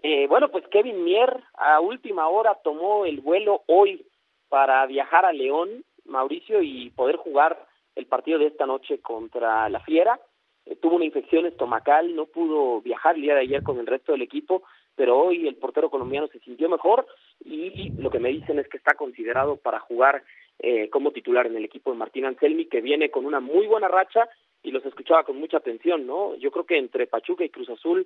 [0.03, 4.07] Eh, bueno, pues Kevin Mier a última hora tomó el vuelo hoy
[4.51, 9.79] para viajar a León, Mauricio, y poder jugar el partido de esta noche contra la
[9.79, 10.19] Fiera.
[10.65, 14.11] Eh, tuvo una infección estomacal, no pudo viajar el día de ayer con el resto
[14.11, 17.07] del equipo, pero hoy el portero colombiano se sintió mejor
[17.45, 20.21] y lo que me dicen es que está considerado para jugar
[20.59, 23.87] eh, como titular en el equipo de Martín Anselmi, que viene con una muy buena
[23.87, 24.27] racha
[24.63, 26.35] y los escuchaba con mucha atención, ¿no?
[26.35, 28.05] Yo creo que entre Pachuca y Cruz Azul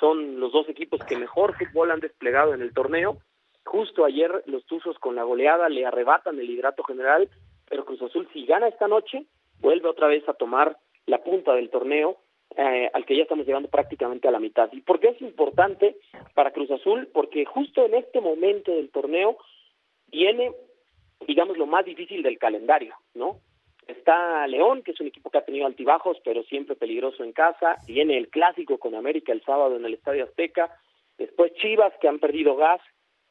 [0.00, 3.18] son los dos equipos que mejor fútbol han desplegado en el torneo.
[3.64, 7.28] Justo ayer los Tuzos con la goleada le arrebatan el hidrato general,
[7.68, 9.24] pero Cruz Azul si gana esta noche
[9.60, 12.18] vuelve otra vez a tomar la punta del torneo
[12.56, 14.68] eh, al que ya estamos llegando prácticamente a la mitad.
[14.72, 15.96] ¿Y por qué es importante
[16.34, 17.08] para Cruz Azul?
[17.12, 19.38] Porque justo en este momento del torneo
[20.08, 20.52] viene,
[21.26, 23.38] digamos, lo más difícil del calendario, ¿no?
[23.86, 27.76] Está León, que es un equipo que ha tenido altibajos, pero siempre peligroso en casa.
[27.86, 30.76] Viene el clásico con América el sábado en el Estadio Azteca.
[31.18, 32.80] Después Chivas, que han perdido gas,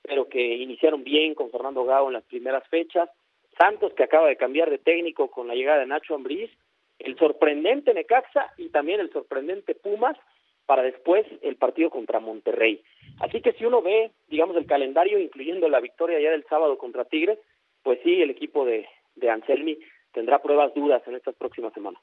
[0.01, 3.09] pero que iniciaron bien con Fernando Gago en las primeras fechas.
[3.57, 6.49] Santos, que acaba de cambiar de técnico con la llegada de Nacho Ambriz.
[6.99, 10.17] El sorprendente Necaxa y también el sorprendente Pumas
[10.65, 12.83] para después el partido contra Monterrey.
[13.19, 17.05] Así que si uno ve, digamos, el calendario, incluyendo la victoria ya del sábado contra
[17.05, 17.39] Tigres,
[17.83, 19.77] pues sí, el equipo de, de Anselmi
[20.13, 22.01] tendrá pruebas duras en estas próximas semanas.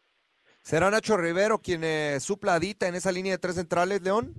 [0.62, 4.34] ¿Será Nacho Rivero quien eh, supla a Dita en esa línea de tres centrales, León?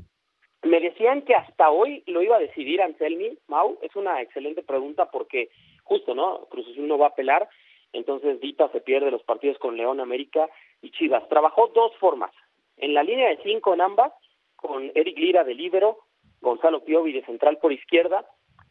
[0.70, 3.80] Me decían que hasta hoy lo iba a decidir Anselmi, Mau.
[3.82, 5.50] Es una excelente pregunta porque
[5.84, 6.46] justo, ¿no?
[6.52, 7.50] Cruz Azul no va a apelar,
[7.92, 10.48] entonces Dita se pierde los partidos con León, América
[10.84, 11.28] y Chivas.
[11.28, 12.30] Trabajó dos formas.
[12.78, 14.14] En la línea de cinco en ambas,
[14.58, 16.02] con Eric Lira de líbero,
[16.40, 18.24] Gonzalo Piovi de central por izquierda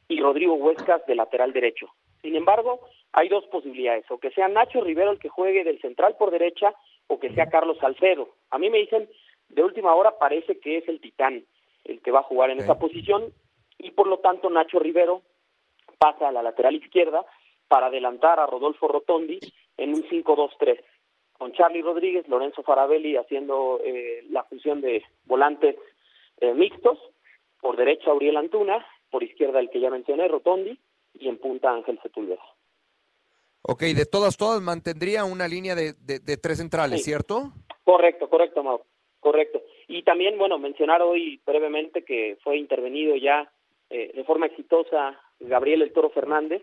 [0.07, 1.89] y Rodrigo Huescas de lateral derecho.
[2.23, 2.79] Sin embargo,
[3.11, 6.73] hay dos posibilidades, o que sea Nacho Rivero el que juegue del central por derecha
[7.09, 8.37] o que sea Carlos Salcedo.
[8.51, 9.09] A mí me dicen,
[9.49, 11.45] de última hora parece que es el titán
[11.89, 13.33] el que va a jugar en esa posición
[13.79, 15.23] y por lo tanto Nacho Rivero
[15.99, 17.25] pasa a la lateral izquierda
[17.67, 19.41] para adelantar a Rodolfo Rotondi
[19.77, 20.79] en un 5-2-3
[21.39, 25.77] con Charlie Rodríguez, Lorenzo Farabelli haciendo eh, la función de volantes
[26.41, 26.99] eh, mixtos,
[27.61, 30.79] por derecha Uriel Antuna, por izquierda el que ya mencioné, Rotondi,
[31.15, 32.43] y en punta Ángel Sepúlveda.
[33.63, 37.53] Ok, de todas, todas mantendría una línea de, de, tres centrales, ¿cierto?
[37.85, 38.85] Correcto, correcto, Mauro,
[39.21, 39.63] correcto.
[39.89, 43.51] Y también, bueno, mencionar hoy brevemente que fue intervenido ya
[43.89, 46.63] eh, de forma exitosa Gabriel El Toro Fernández.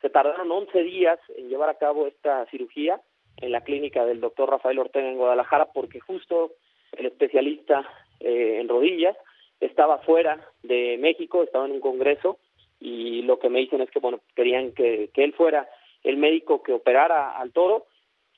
[0.00, 3.00] Se tardaron 11 días en llevar a cabo esta cirugía
[3.38, 6.52] en la clínica del doctor Rafael Ortega en Guadalajara porque justo
[6.92, 9.16] el especialista eh, en rodillas
[9.60, 12.38] estaba fuera de México, estaba en un congreso
[12.80, 15.68] y lo que me dicen es que bueno querían que, que él fuera
[16.02, 17.86] el médico que operara al toro.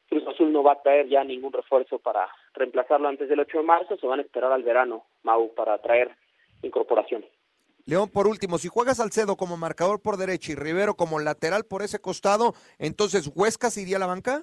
[0.09, 3.65] Cruz Azul no va a traer ya ningún refuerzo para reemplazarlo antes del 8 de
[3.65, 6.11] marzo, se van a esperar al verano, Mau, para traer
[6.63, 7.31] incorporaciones.
[7.85, 11.83] León, por último, si juega Salcedo como marcador por derecha y Rivero como lateral por
[11.83, 14.43] ese costado, entonces ¿Huescas iría a la banca?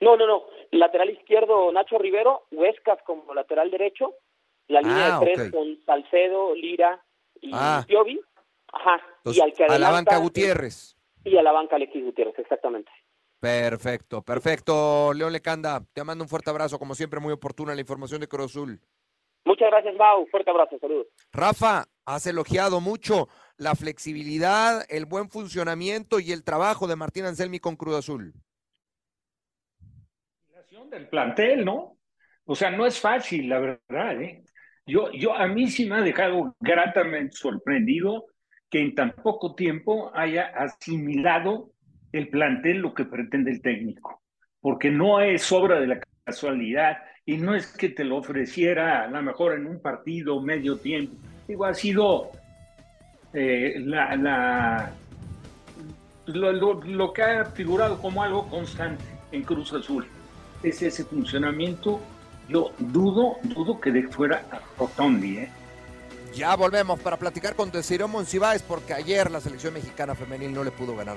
[0.00, 0.44] No, no, no.
[0.70, 4.14] Lateral izquierdo Nacho Rivero, Huescas como lateral derecho,
[4.68, 5.54] la línea Ah, de tres ok.
[5.54, 7.04] con Salcedo, Lira
[7.42, 7.84] y Ah.
[8.72, 9.00] Ajá.
[9.18, 10.96] Entonces, y al que a la adelanta- banca Gutiérrez.
[11.24, 12.90] Y a la banca Alexis Gutiérrez, exactamente.
[13.44, 15.12] Perfecto, perfecto.
[15.12, 18.46] León Lecanda, te mando un fuerte abrazo, como siempre, muy oportuna la información de Cruz
[18.46, 18.80] Azul.
[19.44, 20.26] Muchas gracias, Mau.
[20.28, 21.08] Fuerte abrazo, saludos.
[21.30, 23.28] Rafa, has elogiado mucho
[23.58, 28.32] la flexibilidad, el buen funcionamiento y el trabajo de Martín Anselmi con Cruz Azul.
[30.90, 31.98] del plantel, ¿no?
[32.46, 34.42] O sea, no es fácil, la verdad, ¿eh?
[34.86, 38.24] Yo, yo, a mí sí me ha dejado gratamente sorprendido
[38.70, 41.73] que en tan poco tiempo haya asimilado
[42.14, 44.22] el plantel lo que pretende el técnico,
[44.60, 49.08] porque no es obra de la casualidad y no es que te lo ofreciera a
[49.08, 51.16] lo mejor en un partido medio tiempo.
[51.48, 52.30] Digo, ha sido
[53.32, 54.92] eh, la,
[56.26, 60.06] lo, lo, lo que ha figurado como algo constante en Cruz Azul
[60.62, 62.00] es ese funcionamiento.
[62.48, 65.48] Yo dudo, dudo que de fuera a Rotondi, ¿eh?
[66.32, 70.70] Ya volvemos para platicar con Desiree Monsiváis porque ayer la selección mexicana femenil no le
[70.70, 71.16] pudo ganar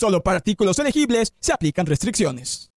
[0.00, 2.70] Solo para artículos elegibles se aplican restricciones.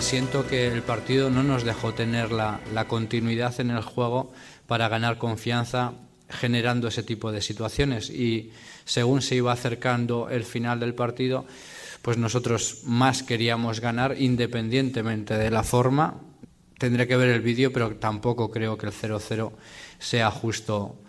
[0.00, 4.32] siento que el partido no nos dejó tener la, la continuidad en el juego
[4.66, 5.92] para ganar confianza
[6.28, 8.50] generando ese tipo de situaciones y
[8.84, 11.46] según se iba acercando el final del partido,
[12.02, 16.16] pues nosotros más queríamos ganar independientemente de la forma.
[16.78, 19.52] Tendré que ver el vídeo, pero tampoco creo que el 0-0
[19.98, 21.01] sea justo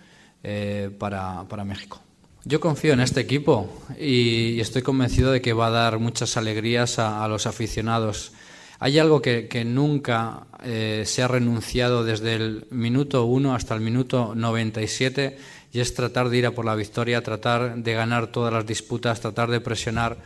[0.44, 2.02] eh, para, para, México.
[2.44, 7.00] Yo confío en este equipo y, estoy convencido de que va a dar muchas alegrías
[7.00, 8.34] a, los aficionados.
[8.80, 13.80] Hay algo que, que nunca eh, se ha renunciado desde el minuto 1 hasta el
[13.80, 15.38] minuto 97
[15.72, 19.22] y es tratar de ir a por la victoria, tratar de ganar todas las disputas,
[19.22, 20.18] tratar de presionar,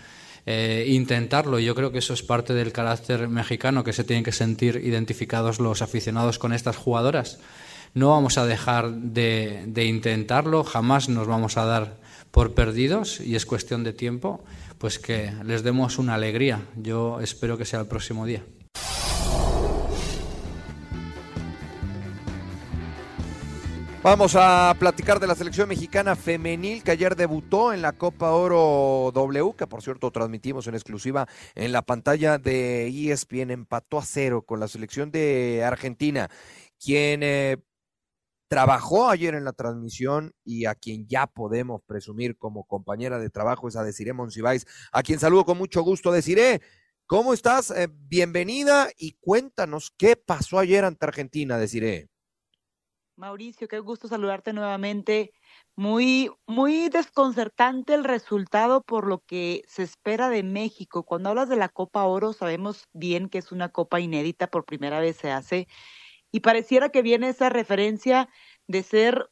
[0.46, 1.60] eh, intentarlo.
[1.60, 5.60] Yo creo que eso es parte del carácter mexicano que se tienen que sentir identificados
[5.60, 7.40] los aficionados con estas jugadoras.
[7.98, 11.98] No vamos a dejar de, intentarlo, jamás nos vamos a dar
[12.30, 14.44] por perdidos y es cuestión de tiempo,
[14.78, 16.62] pues que les demos una alegría.
[16.76, 18.44] Yo espero que sea el próximo día.
[24.04, 29.12] Vamos a platicar de la selección mexicana femenil que ayer debutó en la Copa Oro
[29.12, 33.50] W, que por cierto transmitimos en exclusiva en la pantalla de ESPN.
[33.50, 36.30] Empató a cero con la selección de Argentina,
[36.80, 37.58] quien eh,
[38.48, 43.68] trabajó ayer en la transmisión y a quien ya podemos presumir como compañera de trabajo
[43.68, 46.12] es a Desiree Monsiváis, a quien saludo con mucho gusto.
[46.12, 46.62] Desiree,
[47.06, 47.72] ¿cómo estás?
[47.72, 52.10] Eh, bienvenida y cuéntanos qué pasó ayer ante Argentina, Desiree.
[53.18, 55.34] Mauricio, qué gusto saludarte nuevamente.
[55.76, 61.04] Muy, muy desconcertante el resultado por lo que se espera de México.
[61.04, 65.00] Cuando hablas de la Copa Oro, sabemos bien que es una copa inédita, por primera
[65.00, 65.68] vez se hace,
[66.38, 68.30] y pareciera que viene esa referencia
[68.68, 69.32] de ser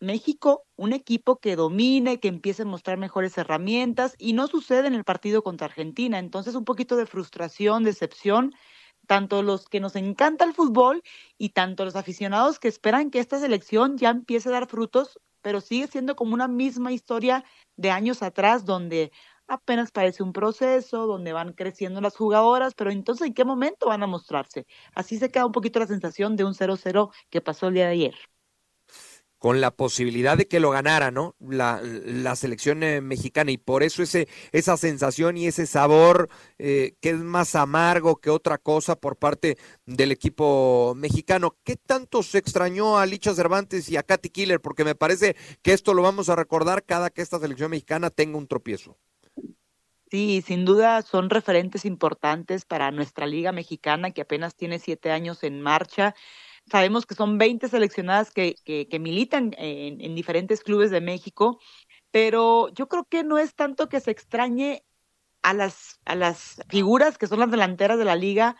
[0.00, 4.94] México un equipo que domine, que empiece a mostrar mejores herramientas, y no sucede en
[4.94, 6.18] el partido contra Argentina.
[6.18, 8.52] Entonces, un poquito de frustración, decepción
[9.06, 11.04] tanto los que nos encanta el fútbol
[11.38, 15.60] y tanto los aficionados que esperan que esta selección ya empiece a dar frutos, pero
[15.60, 17.44] sigue siendo como una misma historia
[17.76, 19.12] de años atrás donde
[19.50, 24.02] apenas parece un proceso, donde van creciendo las jugadoras, pero entonces ¿en qué momento van
[24.02, 24.66] a mostrarse?
[24.94, 27.92] Así se queda un poquito la sensación de un 0-0 que pasó el día de
[27.92, 28.14] ayer
[29.40, 31.34] con la posibilidad de que lo ganara, ¿no?
[31.40, 36.94] La, la selección eh, mexicana y por eso ese, esa sensación y ese sabor eh,
[37.00, 41.56] que es más amargo que otra cosa por parte del equipo mexicano.
[41.64, 44.60] ¿Qué tanto se extrañó a Licha Cervantes y a Katy Killer?
[44.60, 48.36] Porque me parece que esto lo vamos a recordar cada que esta selección mexicana tenga
[48.36, 48.98] un tropiezo.
[50.10, 55.44] Sí, sin duda son referentes importantes para nuestra liga mexicana que apenas tiene siete años
[55.44, 56.16] en marcha.
[56.70, 61.60] Sabemos que son 20 seleccionadas que, que, militan en, en, diferentes clubes de México,
[62.10, 64.84] pero yo creo que no es tanto que se extrañe
[65.42, 68.56] a las, a las figuras que son las delanteras de la liga,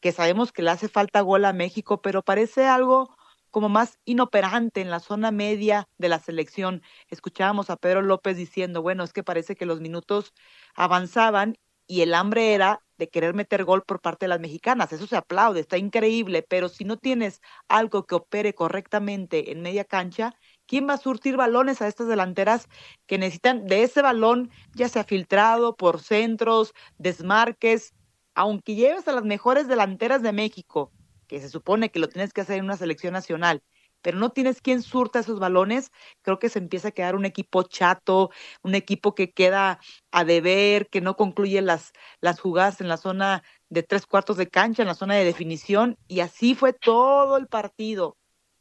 [0.00, 3.16] que sabemos que le hace falta gol a México, pero parece algo
[3.54, 6.82] como más inoperante en la zona media de la selección.
[7.08, 10.32] Escuchábamos a Pedro López diciendo, bueno, es que parece que los minutos
[10.74, 11.54] avanzaban
[11.86, 14.92] y el hambre era de querer meter gol por parte de las mexicanas.
[14.92, 19.84] Eso se aplaude, está increíble, pero si no tienes algo que opere correctamente en media
[19.84, 20.32] cancha,
[20.66, 22.66] ¿quién va a surtir balones a estas delanteras
[23.06, 27.94] que necesitan de ese balón, ya sea filtrado por centros, desmarques?
[28.34, 30.90] Aunque lleves a las mejores delanteras de México,
[31.34, 33.64] que se supone que lo tienes que hacer en una selección nacional,
[34.02, 35.90] pero no tienes quien surta esos balones,
[36.22, 38.30] creo que se empieza a quedar un equipo chato,
[38.62, 39.80] un equipo que queda
[40.12, 44.48] a deber, que no concluye las, las jugadas en la zona de tres cuartos de
[44.48, 48.16] cancha, en la zona de definición, y así fue todo el partido.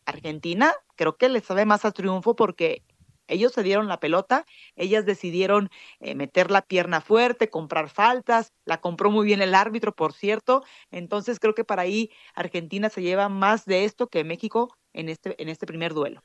[0.05, 2.81] Argentina creo que le sabe más a triunfo porque
[3.27, 8.81] ellos se dieron la pelota, ellas decidieron eh, meter la pierna fuerte, comprar faltas, la
[8.81, 10.63] compró muy bien el árbitro, por cierto.
[10.91, 15.41] Entonces creo que para ahí Argentina se lleva más de esto que México en este,
[15.41, 16.23] en este primer duelo.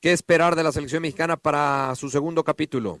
[0.00, 2.98] ¿Qué esperar de la selección mexicana para su segundo capítulo?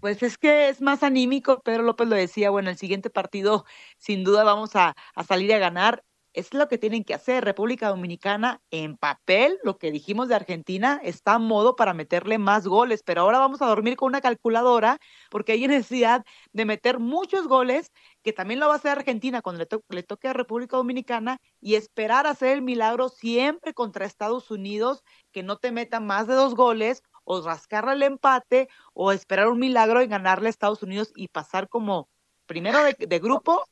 [0.00, 3.64] Pues es que es más anímico, Pedro López lo decía, bueno, el siguiente partido
[3.98, 6.02] sin duda vamos a, a salir a ganar
[6.32, 7.44] es lo que tienen que hacer.
[7.44, 12.66] República Dominicana en papel, lo que dijimos de Argentina, está a modo para meterle más
[12.66, 14.98] goles, pero ahora vamos a dormir con una calculadora
[15.30, 17.92] porque hay necesidad de meter muchos goles,
[18.22, 21.74] que también lo va a hacer Argentina cuando le, le toque a República Dominicana y
[21.74, 25.02] esperar hacer el milagro siempre contra Estados Unidos,
[25.32, 29.58] que no te metan más de dos goles o rascarle el empate o esperar un
[29.58, 32.08] milagro y ganarle a Estados Unidos y pasar como
[32.46, 33.64] primero de grupo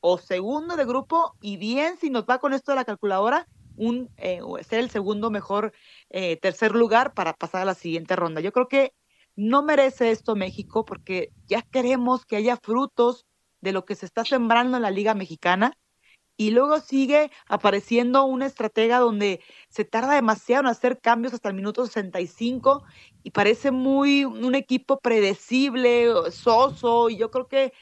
[0.00, 3.46] o segundo de grupo y bien si nos va con esto de la calculadora,
[3.76, 5.72] un eh, ser el segundo mejor
[6.10, 8.40] eh, tercer lugar para pasar a la siguiente ronda.
[8.40, 8.92] Yo creo que
[9.36, 13.26] no merece esto México porque ya queremos que haya frutos
[13.60, 15.72] de lo que se está sembrando en la Liga Mexicana.
[16.36, 21.54] Y luego sigue apareciendo una estratega donde se tarda demasiado en hacer cambios hasta el
[21.54, 22.82] minuto 65
[23.22, 27.10] y parece muy un equipo predecible, soso.
[27.10, 27.74] Y yo creo que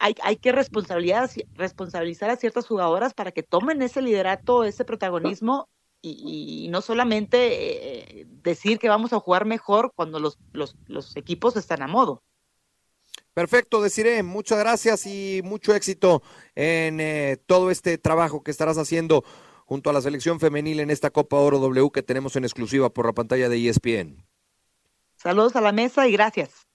[0.00, 5.68] hay, hay que responsabilizar a ciertas jugadoras para que tomen ese liderato, ese protagonismo
[6.02, 11.56] y, no solamente eh, decir que vamos a jugar mejor cuando los, los, los equipos
[11.56, 12.22] están a modo.
[13.34, 16.22] Perfecto, deciré, muchas gracias y mucho éxito
[16.54, 19.22] en eh, todo este trabajo que estarás haciendo
[19.66, 23.04] junto a la selección femenil en esta Copa Oro W que tenemos en exclusiva por
[23.04, 24.26] la pantalla de ESPN.
[25.16, 26.69] Saludos a la mesa y gracias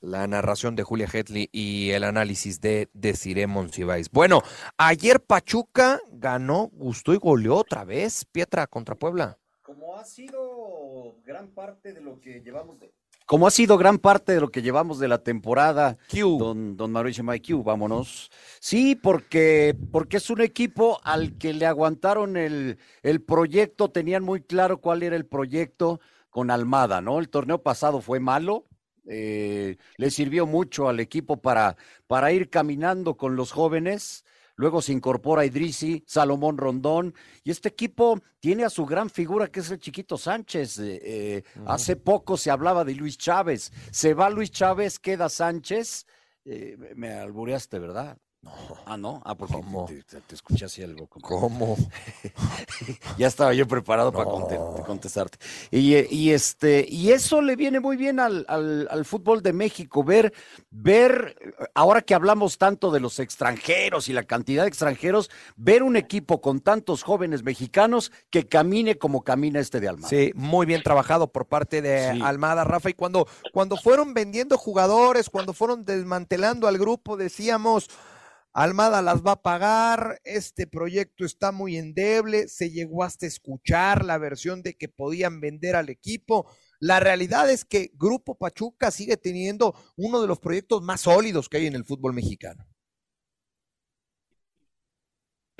[0.00, 4.10] la narración de Julia Hetley y el análisis de Desiree Monsiváis.
[4.10, 4.42] Bueno,
[4.76, 9.38] ayer Pachuca ganó, gustó y goleó otra vez, Pietra contra Puebla.
[9.62, 12.92] Como ha sido gran parte de lo que llevamos de...
[13.26, 16.38] Como ha sido gran parte de lo que llevamos de la temporada, Q.
[16.38, 18.30] don, don Mauricio Q, vámonos.
[18.60, 24.42] Sí, porque, porque es un equipo al que le aguantaron el, el proyecto, tenían muy
[24.42, 27.18] claro cuál era el proyecto con Almada, ¿no?
[27.18, 28.66] El torneo pasado fue malo,
[29.06, 31.76] eh, le sirvió mucho al equipo para,
[32.06, 34.24] para ir caminando con los jóvenes.
[34.56, 39.60] Luego se incorpora Idrisi, Salomón Rondón, y este equipo tiene a su gran figura que
[39.60, 40.78] es el chiquito Sánchez.
[40.78, 43.70] Eh, eh, hace poco se hablaba de Luis Chávez.
[43.90, 46.06] Se va Luis Chávez, queda Sánchez.
[46.94, 48.18] me albureaste, ¿verdad?
[48.88, 49.20] Ah, no.
[49.24, 49.56] Ah, porque
[50.28, 51.08] Te, escuché así algo.
[51.08, 51.76] ¿Cómo?
[53.18, 54.26] ya estaba yo preparado para
[54.84, 55.38] contestarte.
[55.70, 60.32] Y, este, y eso le viene muy bien al, fútbol de México, ver,
[60.70, 61.36] ver,
[61.74, 66.40] ahora que hablamos tanto de los extranjeros y la cantidad de extranjeros, ver un equipo
[66.40, 70.08] con tantos jóvenes mexicanos que camine como camina este de Almada.
[70.08, 72.90] Sí, muy bien trabajado por parte de Almada, Rafa.
[72.90, 77.88] Y cuando, cuando fueron vendiendo jugadores, cuando fueron desmantelando al grupo, decíamos
[78.56, 84.16] Almada las va a pagar, este proyecto está muy endeble, se llegó hasta escuchar la
[84.16, 86.50] versión de que podían vender al equipo.
[86.80, 91.58] La realidad es que Grupo Pachuca sigue teniendo uno de los proyectos más sólidos que
[91.58, 92.64] hay en el fútbol mexicano.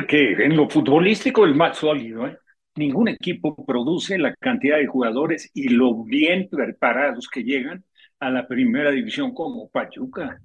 [0.08, 2.38] Que en lo futbolístico el más sólido, ¿eh?
[2.76, 7.84] Ningún equipo produce la cantidad de jugadores y lo bien preparados que llegan
[8.20, 10.40] a la primera división como Pachuca.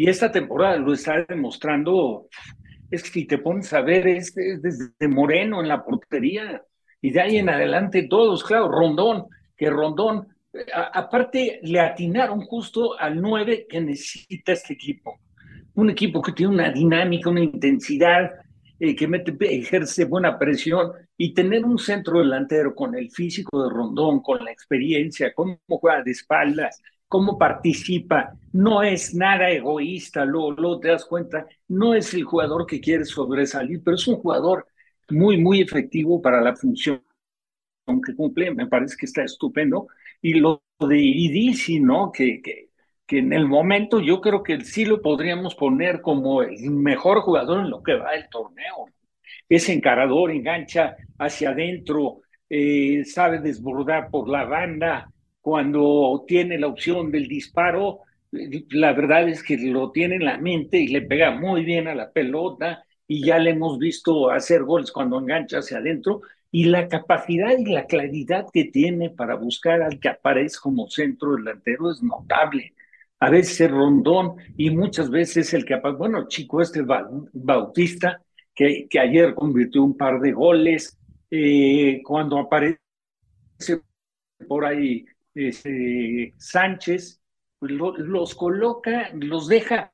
[0.00, 2.26] Y esta temporada lo está demostrando.
[2.90, 6.64] Es que si te pones a ver, es, desde Moreno en la portería
[7.02, 10.26] y de ahí en adelante todos, claro, Rondón, que Rondón,
[10.94, 15.20] aparte le atinaron justo al 9 que necesita este equipo.
[15.74, 18.30] Un equipo que tiene una dinámica, una intensidad,
[18.78, 23.68] eh, que mete, ejerce buena presión y tener un centro delantero con el físico de
[23.68, 26.80] Rondón, con la experiencia, cómo juega de espaldas,
[27.10, 32.80] cómo participa, no es nada egoísta, luego, te das cuenta, no es el jugador que
[32.80, 34.68] quiere sobresalir, pero es un jugador
[35.08, 37.02] muy, muy efectivo para la función
[38.06, 39.88] que cumple, me parece que está estupendo.
[40.22, 42.12] Y lo de Idisi, ¿no?
[42.12, 42.68] Que, que,
[43.08, 47.64] que en el momento yo creo que sí lo podríamos poner como el mejor jugador
[47.64, 48.86] en lo que va el torneo.
[49.48, 55.10] Es encarador, engancha hacia adentro, eh, sabe desbordar por la banda,
[55.50, 60.78] cuando tiene la opción del disparo, la verdad es que lo tiene en la mente
[60.78, 64.92] y le pega muy bien a la pelota y ya le hemos visto hacer goles
[64.92, 66.20] cuando engancha hacia adentro
[66.52, 71.34] y la capacidad y la claridad que tiene para buscar al que aparece como centro
[71.34, 72.72] delantero es notable.
[73.18, 76.82] A veces es rondón y muchas veces el que aparece, bueno, chico este
[77.32, 78.22] Bautista,
[78.54, 80.96] que, que ayer convirtió un par de goles,
[81.28, 82.78] eh, cuando aparece
[84.46, 85.04] por ahí
[85.34, 87.20] este, Sánchez,
[87.58, 89.92] pues, los coloca, los deja.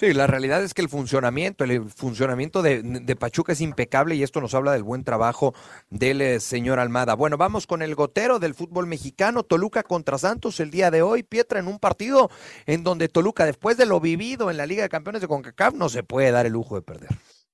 [0.00, 4.40] Sí, la realidad es que el funcionamiento, el funcionamiento de, Pachuca es impecable y esto
[4.40, 5.54] nos habla del buen trabajo
[5.90, 7.12] del eh, señor Almada.
[7.14, 11.22] Bueno, vamos con el gotero del fútbol mexicano, Toluca contra Santos el día de hoy,
[11.22, 12.30] Pietra, en un partido
[12.64, 15.90] en donde Toluca, después de lo vivido en la Liga de Campeones de CONCACAF, no
[15.90, 17.10] se puede dar el lujo de perder.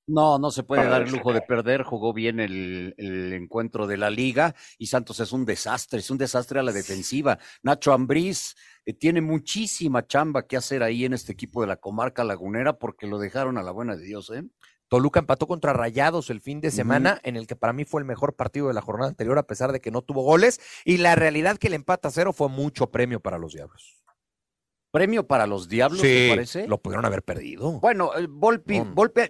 [0.09, 1.83] No, no se puede dar el lujo de perder.
[1.83, 2.95] Jugó bien el,
[3.33, 7.39] encuentro de la liga y Santos es un desastre, es un desastre a la defensiva.
[7.63, 8.55] Nacho Ambriz
[8.85, 13.09] eh, tiene muchísima chamba que hacer ahí en este equipo de la comarca lagunera porque
[13.09, 14.45] lo dejaron a la buena de Dios, ¿eh?
[14.89, 18.07] Toluca empató contra Rayados el fin de semana, en el que para mí fue el
[18.07, 20.61] mejor partido de la jornada anterior, a pesar de que no tuvo goles.
[20.85, 24.06] Y la realidad que el empate a cero fue mucho premio para los Diablos
[24.97, 26.67] premio para los Diablos, me parece.
[26.67, 27.81] Lo pudieron haber perdido.
[27.81, 28.83] Bueno, el Volpi,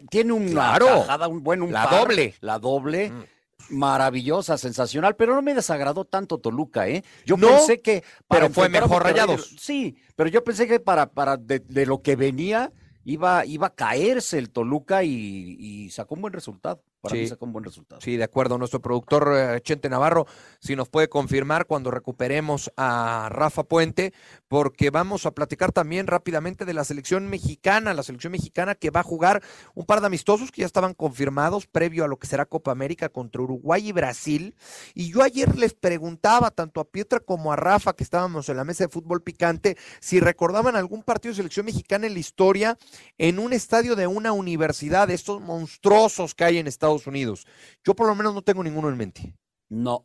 [0.08, 1.28] tiene una claro.
[1.28, 2.34] un buen la doble.
[2.40, 3.10] La doble.
[3.10, 3.24] Mm.
[3.70, 7.02] maravillosa, sensacional, pero no me desagradó tanto Toluca, ¿eh?
[7.24, 8.04] Yo No, pensé que...
[8.28, 9.56] pero fue mejor Rayados.
[9.58, 12.72] Sí, pero yo pensé que para, para de, de lo que venía
[13.04, 16.80] iba, iba a caerse el Toluca y, y sacó un buen resultado.
[17.00, 17.28] Para mí Sí.
[17.28, 18.00] sacó un buen resultado.
[18.00, 18.58] Sí, de acuerdo.
[18.58, 20.26] Nuestro productor eh, Chente Navarro,
[20.60, 24.12] si nos puede confirmar cuando recuperemos a Rafa Puente,
[24.48, 29.00] porque vamos a platicar también rápidamente de la selección mexicana, la selección mexicana que va
[29.00, 29.42] a jugar
[29.74, 33.08] un par de amistosos que ya estaban confirmados previo a lo que será Copa América
[33.08, 34.54] contra Uruguay y Brasil.
[34.94, 38.64] Y yo ayer les preguntaba tanto a Pietra como a Rafa, que estábamos en la
[38.64, 42.78] mesa de fútbol picante, si recordaban algún partido de selección mexicana en la historia
[43.18, 47.44] en un estadio de una universidad, de estos monstruosos que hay en Estados Unidos.
[47.84, 49.34] Yo por lo menos no tengo ninguno en mente.
[49.68, 50.04] No,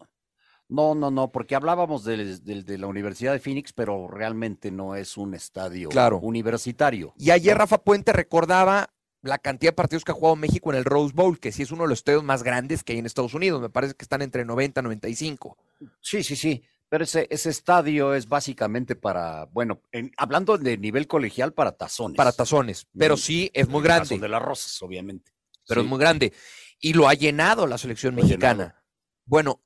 [0.68, 2.40] no, no, no, porque hablábamos de,
[2.80, 6.18] la Universidad de Phoenix, pero realmente no es un estadio Claro.
[6.20, 7.14] universitario.
[7.18, 8.90] Y ayer Rafa Puente recordaba
[9.22, 11.72] la cantidad de partidos que ha jugado México en el Rose Bowl, que sí es
[11.72, 13.62] uno de los estadios más grandes que hay en Estados Unidos.
[13.62, 15.58] Me parece que están entre 90 y 95.
[16.00, 16.64] Sí, sí, sí.
[16.90, 22.18] Pero ese, ese estadio es básicamente para, bueno, en- hablando de nivel colegial, para tazones.
[22.18, 24.18] Para tazones, pero sí es muy grande.
[24.20, 25.32] de las Rosas, obviamente.
[25.68, 25.86] pero Sí.
[25.86, 26.34] es muy grande.
[26.82, 28.84] Y lo ha llenado la selección Lo mexicana.
[29.26, 29.62] Bueno,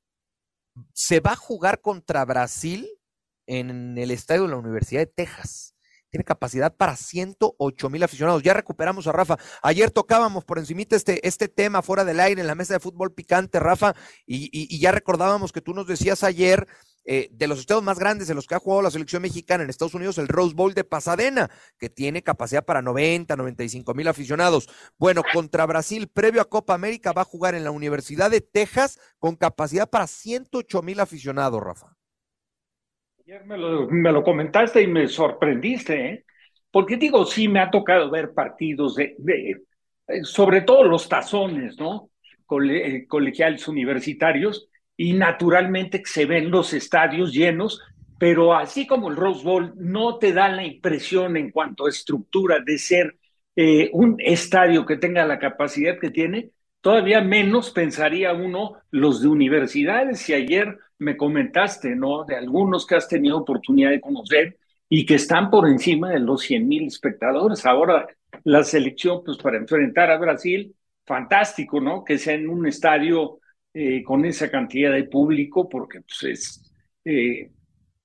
[0.94, 2.88] se va a jugar contra Brasil
[3.48, 5.74] en el estadio de la Universidad de Texas.
[6.10, 8.44] Tiene capacidad para 108 mil aficionados.
[8.44, 9.38] Ya recuperamos a Rafa.
[9.62, 13.14] Ayer tocábamos por encimita este, este tema fuera del aire en la mesa de fútbol
[13.14, 13.96] picante, Rafa,
[14.26, 16.68] y, y- y ya recordábamos que tú nos decías ayer
[17.06, 19.70] eh, de los estadios más grandes en los que ha jugado la selección mexicana en
[19.70, 24.68] Estados Unidos, el Rose Bowl de Pasadena, que tiene capacidad para 90, 95 mil aficionados.
[24.98, 29.00] Bueno, contra Brasil, previo a Copa América, va a jugar en la Universidad de Texas
[29.20, 31.96] con capacidad para 108 mil aficionados, Rafa.
[33.20, 36.26] Ayer me lo, me lo comentaste y me sorprendiste, ¿eh?
[36.76, 39.16] Porque digo, sí me ha tocado ver partidos de,
[40.08, 42.10] eh, sobre todo los tazones, ¿no?
[42.70, 44.68] Eh, colegiales universitarios,
[44.98, 47.82] y naturalmente se ven los estadios llenos,
[48.18, 52.60] pero así como el Rose Bowl no te da la impresión en cuanto a estructura
[52.66, 53.18] de ser
[53.56, 59.28] eh, un estadio que tenga la capacidad que tiene, todavía menos pensaría uno los de
[59.28, 60.30] universidades.
[60.30, 62.24] Y ayer me comentaste, ¿no?
[62.26, 66.42] De algunos que has tenido oportunidad de conocer y que están por encima de los
[66.42, 67.66] 100 mil espectadores.
[67.66, 68.08] Ahora
[68.44, 70.76] la selección, pues para enfrentar a Brasil,
[71.06, 72.04] fantástico, ¿no?
[72.04, 73.40] Que sea en un estadio
[73.78, 76.72] eh, con esa cantidad de público, porque pues es,
[77.04, 77.52] eh,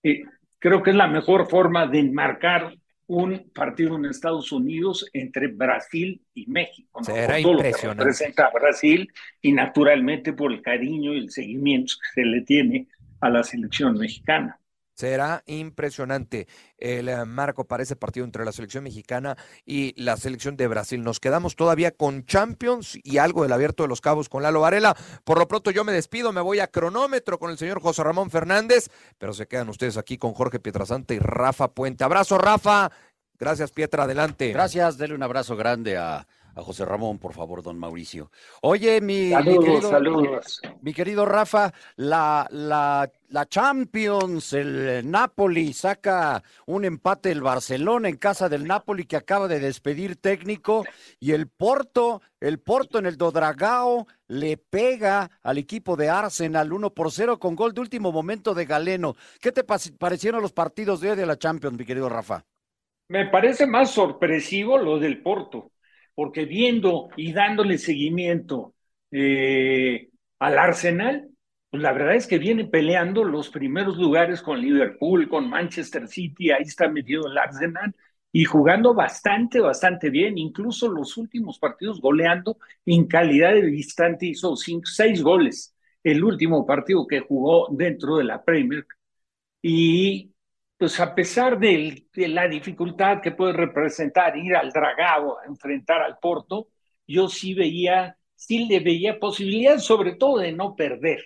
[0.02, 0.22] eh,
[0.58, 2.74] creo que es la mejor forma de enmarcar
[3.06, 6.98] un partido en Estados Unidos entre Brasil y México.
[6.98, 7.04] ¿no?
[7.04, 8.02] Será todo lo que impresionante.
[8.02, 12.88] representa Brasil y naturalmente por el cariño y el seguimiento que se le tiene
[13.20, 14.59] a la selección mexicana.
[15.00, 16.46] Será impresionante
[16.76, 19.34] el eh, marco para ese partido entre la selección mexicana
[19.64, 21.02] y la selección de Brasil.
[21.02, 24.94] Nos quedamos todavía con Champions y algo del abierto de los cabos con Lalo Varela.
[25.24, 28.28] Por lo pronto yo me despido, me voy a cronómetro con el señor José Ramón
[28.28, 32.04] Fernández, pero se quedan ustedes aquí con Jorge Pietrasanta y Rafa Puente.
[32.04, 32.92] Abrazo, Rafa.
[33.38, 34.02] Gracias, Pietra.
[34.02, 34.52] Adelante.
[34.52, 38.30] Gracias, dele un abrazo grande a, a José Ramón, por favor, don Mauricio.
[38.62, 40.60] Oye, mi, mi Saludos, querido, saludos.
[40.80, 48.16] mi querido Rafa, la, la, la Champions, el Napoli saca un empate el Barcelona en
[48.16, 50.88] casa del Napoli que acaba de despedir técnico
[51.18, 56.94] y el Porto, el Porto en el Dodragao le pega al equipo de Arsenal 1
[56.94, 59.16] por 0 con gol de último momento de Galeno.
[59.40, 62.44] ¿Qué te parecieron los partidos de hoy de la Champions, mi querido Rafa?
[63.08, 65.72] Me parece más sorpresivo lo del Porto,
[66.20, 68.74] porque viendo y dándole seguimiento
[69.10, 71.30] eh, al Arsenal,
[71.70, 76.50] pues la verdad es que viene peleando los primeros lugares con Liverpool, con Manchester City,
[76.50, 77.96] ahí está metido el Arsenal
[78.32, 84.54] y jugando bastante, bastante bien, incluso los últimos partidos goleando en calidad de visitante hizo
[84.56, 88.84] cinco, seis goles el último partido que jugó dentro de la Premier.
[89.62, 90.34] Y
[90.80, 96.16] pues a pesar de, la dificultad que puede representar ir al Dragao a enfrentar al
[96.18, 96.68] Porto,
[97.06, 101.22] yo sí veía, sí le veía posibilidades, sobre todo de no perder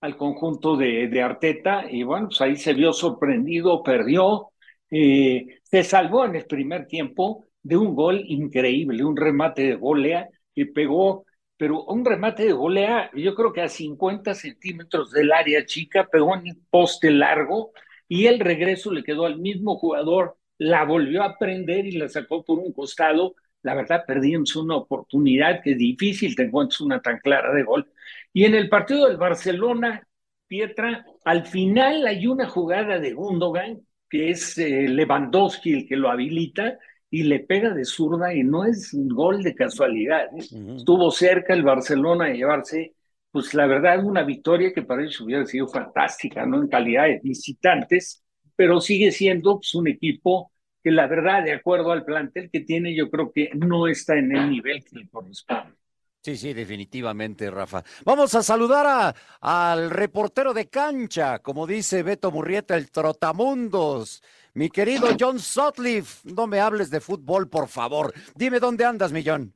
[0.00, 4.48] al conjunto de, de Arteta, y bueno, pues ahí se vio sorprendido, perdió,
[4.90, 10.28] eh, se salvó en el primer tiempo de un gol increíble, un remate de volea
[10.52, 11.26] que pegó,
[11.56, 16.34] pero un remate de volea, yo creo que a 50 centímetros del área chica, pegó
[16.34, 17.70] en el poste largo,
[18.10, 22.44] y el regreso le quedó al mismo jugador, la volvió a prender y la sacó
[22.44, 23.36] por un costado.
[23.62, 27.88] La verdad, perdimos una oportunidad que es difícil te encuentres una tan clara de gol.
[28.32, 30.08] Y en el partido del Barcelona,
[30.48, 36.10] Pietra, al final hay una jugada de Gundogan, que es eh, Lewandowski el que lo
[36.10, 36.80] habilita,
[37.10, 40.24] y le pega de zurda y no es un gol de casualidad.
[40.36, 40.74] ¿eh?
[40.76, 42.94] Estuvo cerca el Barcelona de llevarse
[43.30, 46.60] pues la verdad una victoria que para ellos hubiera sido fantástica, ¿no?
[46.60, 48.24] En calidad de visitantes,
[48.56, 50.52] pero sigue siendo pues, un equipo
[50.82, 54.34] que la verdad, de acuerdo al plantel que tiene, yo creo que no está en
[54.34, 55.74] el nivel que le corresponde.
[56.22, 57.82] Sí, sí, definitivamente, Rafa.
[58.04, 64.22] Vamos a saludar a, al reportero de cancha, como dice Beto Murrieta, el Trotamundos.
[64.52, 68.12] Mi querido John Sutcliffe, no me hables de fútbol, por favor.
[68.34, 69.54] Dime dónde andas, Millón.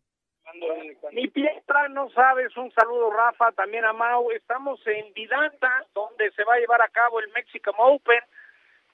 [1.15, 4.33] Mi Pietra, no sabes, un saludo Rafa, también a Mau.
[4.33, 8.19] Estamos en Vidanta, donde se va a llevar a cabo el Mexican Open.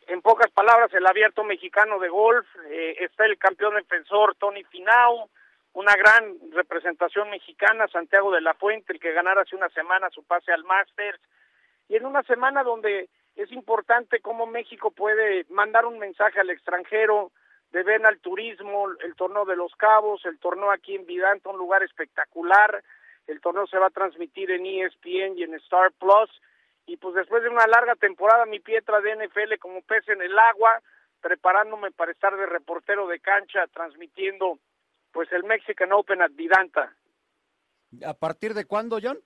[0.06, 2.46] En pocas palabras, el abierto mexicano de golf.
[2.68, 5.30] Eh, está el campeón defensor Tony Finau,
[5.72, 10.22] una gran representación mexicana, Santiago de la Fuente, el que ganara hace una semana su
[10.22, 11.22] pase al Masters.
[11.88, 17.32] Y en una semana donde es importante cómo México puede mandar un mensaje al extranjero,
[17.72, 21.58] de ven al turismo, el torneo de los cabos, el torneo aquí en Vidanta, un
[21.58, 22.82] lugar espectacular,
[23.26, 26.30] el torneo se va a transmitir en ESPN y en Star Plus,
[26.86, 30.36] y pues después de una larga temporada mi pietra de NFL como pez en el
[30.38, 30.80] agua,
[31.20, 34.58] preparándome para estar de reportero de cancha, transmitiendo
[35.12, 36.92] pues el Mexican Open at Vidanta.
[38.04, 39.18] ¿A partir de cuándo, John?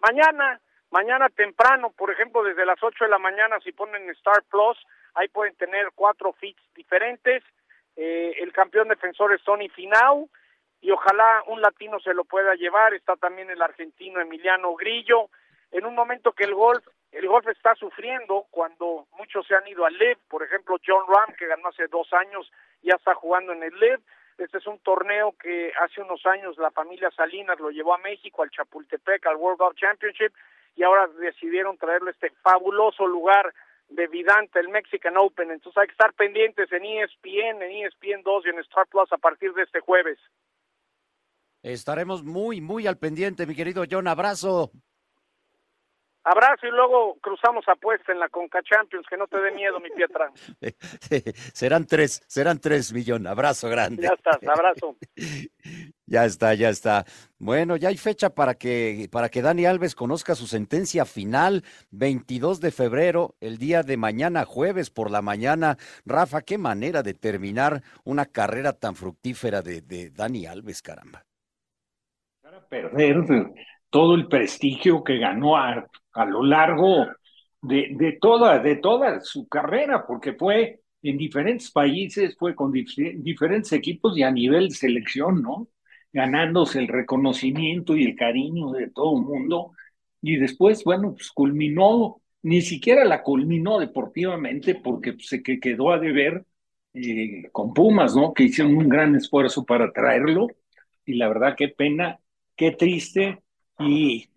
[0.00, 0.60] Mañana,
[0.94, 4.78] Mañana temprano, por ejemplo, desde las 8 de la mañana, si ponen Star Plus,
[5.14, 7.42] ahí pueden tener cuatro fits diferentes.
[7.96, 10.28] Eh, el campeón defensor es Tony Finau
[10.80, 12.94] y ojalá un latino se lo pueda llevar.
[12.94, 15.30] Está también el argentino Emiliano Grillo.
[15.70, 19.86] En un momento que el golf, el golf está sufriendo cuando muchos se han ido
[19.86, 22.50] al LIV, por ejemplo John Ram que ganó hace dos años
[22.82, 24.00] ya está jugando en el LIV.
[24.38, 28.42] Este es un torneo que hace unos años la familia Salinas lo llevó a México,
[28.42, 30.32] al Chapultepec, al World Golf Championship
[30.76, 33.54] y ahora decidieron traerle este fabuloso lugar
[33.94, 35.50] de Vidanta, el Mexican Open.
[35.50, 39.18] Entonces hay que estar pendientes en ESPN, en ESPN 2 y en Star Plus a
[39.18, 40.18] partir de este jueves.
[41.62, 44.06] Estaremos muy, muy al pendiente, mi querido John.
[44.06, 44.70] Abrazo.
[46.24, 49.90] Abrazo y luego cruzamos apuesta en la Conca Champions, que no te dé miedo, mi
[49.90, 50.32] Pietra.
[51.52, 53.26] serán tres, serán tres, millón.
[53.26, 54.04] Abrazo grande.
[54.04, 54.96] Ya estás, abrazo.
[56.06, 57.04] ya está, ya está.
[57.38, 62.58] Bueno, ya hay fecha para que, para que Dani Alves conozca su sentencia final, 22
[62.58, 65.76] de febrero, el día de mañana, jueves por la mañana.
[66.06, 71.26] Rafa, qué manera de terminar una carrera tan fructífera de, de Dani Alves, caramba.
[72.40, 73.16] Para perder
[73.90, 77.06] todo el prestigio que ganó a, a lo largo
[77.62, 83.72] de, de, toda, de toda su carrera, porque fue en diferentes países, fue con diferentes
[83.72, 85.68] equipos y a nivel de selección, ¿no?
[86.12, 89.72] Ganándose el reconocimiento y el cariño de todo el mundo.
[90.22, 96.46] Y después, bueno, pues culminó, ni siquiera la culminó deportivamente, porque se quedó a deber
[96.94, 98.32] eh, con Pumas, ¿no?
[98.32, 100.48] Que hicieron un gran esfuerzo para traerlo.
[101.04, 102.18] Y la verdad, qué pena,
[102.56, 103.42] qué triste
[103.78, 104.28] y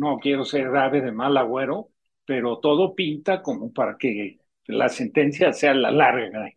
[0.00, 1.90] no quiero ser grave de mal agüero,
[2.24, 6.50] pero todo pinta como para que la sentencia sea la larga.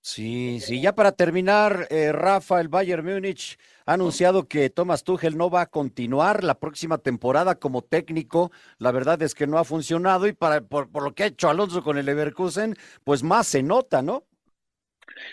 [0.00, 5.36] Sí, sí, ya para terminar, eh, Rafa, el Bayern Múnich ha anunciado que Thomas Tuchel
[5.38, 8.52] no va a continuar la próxima temporada como técnico.
[8.78, 11.48] La verdad es que no ha funcionado y para, por, por lo que ha hecho
[11.48, 14.24] Alonso con el Leverkusen, pues más se nota, ¿no?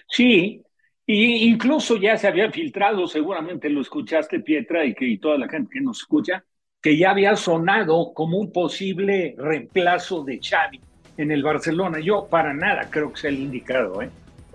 [0.08, 0.64] Sí,
[1.06, 5.50] y incluso ya se había filtrado, seguramente lo escuchaste, Pietra, y que y toda la
[5.50, 6.46] gente que nos escucha,
[6.82, 10.82] que ya había sonado como un posible reemplazo de Xavi
[11.18, 12.00] en el Barcelona.
[12.00, 14.10] Yo para nada creo que sea el indicado, ¿eh?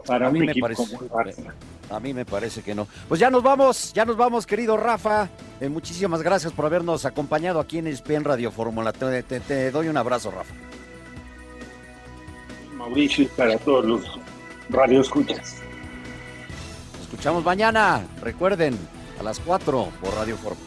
[0.06, 0.96] Para a mí me parece,
[1.90, 2.86] A mí me parece que no.
[3.08, 5.28] Pues ya nos vamos, ya nos vamos, querido Rafa.
[5.60, 8.92] Eh, muchísimas gracias por habernos acompañado aquí en ESPN Radio Fórmula.
[8.92, 10.54] Te, te, doy un abrazo, Rafa.
[12.76, 14.20] Mauricio, para todos los
[14.70, 15.66] radioescuchas
[17.16, 18.06] escuchamos mañana.
[18.20, 18.76] Recuerden,
[19.18, 20.65] a las 4 por Radio Fórmula.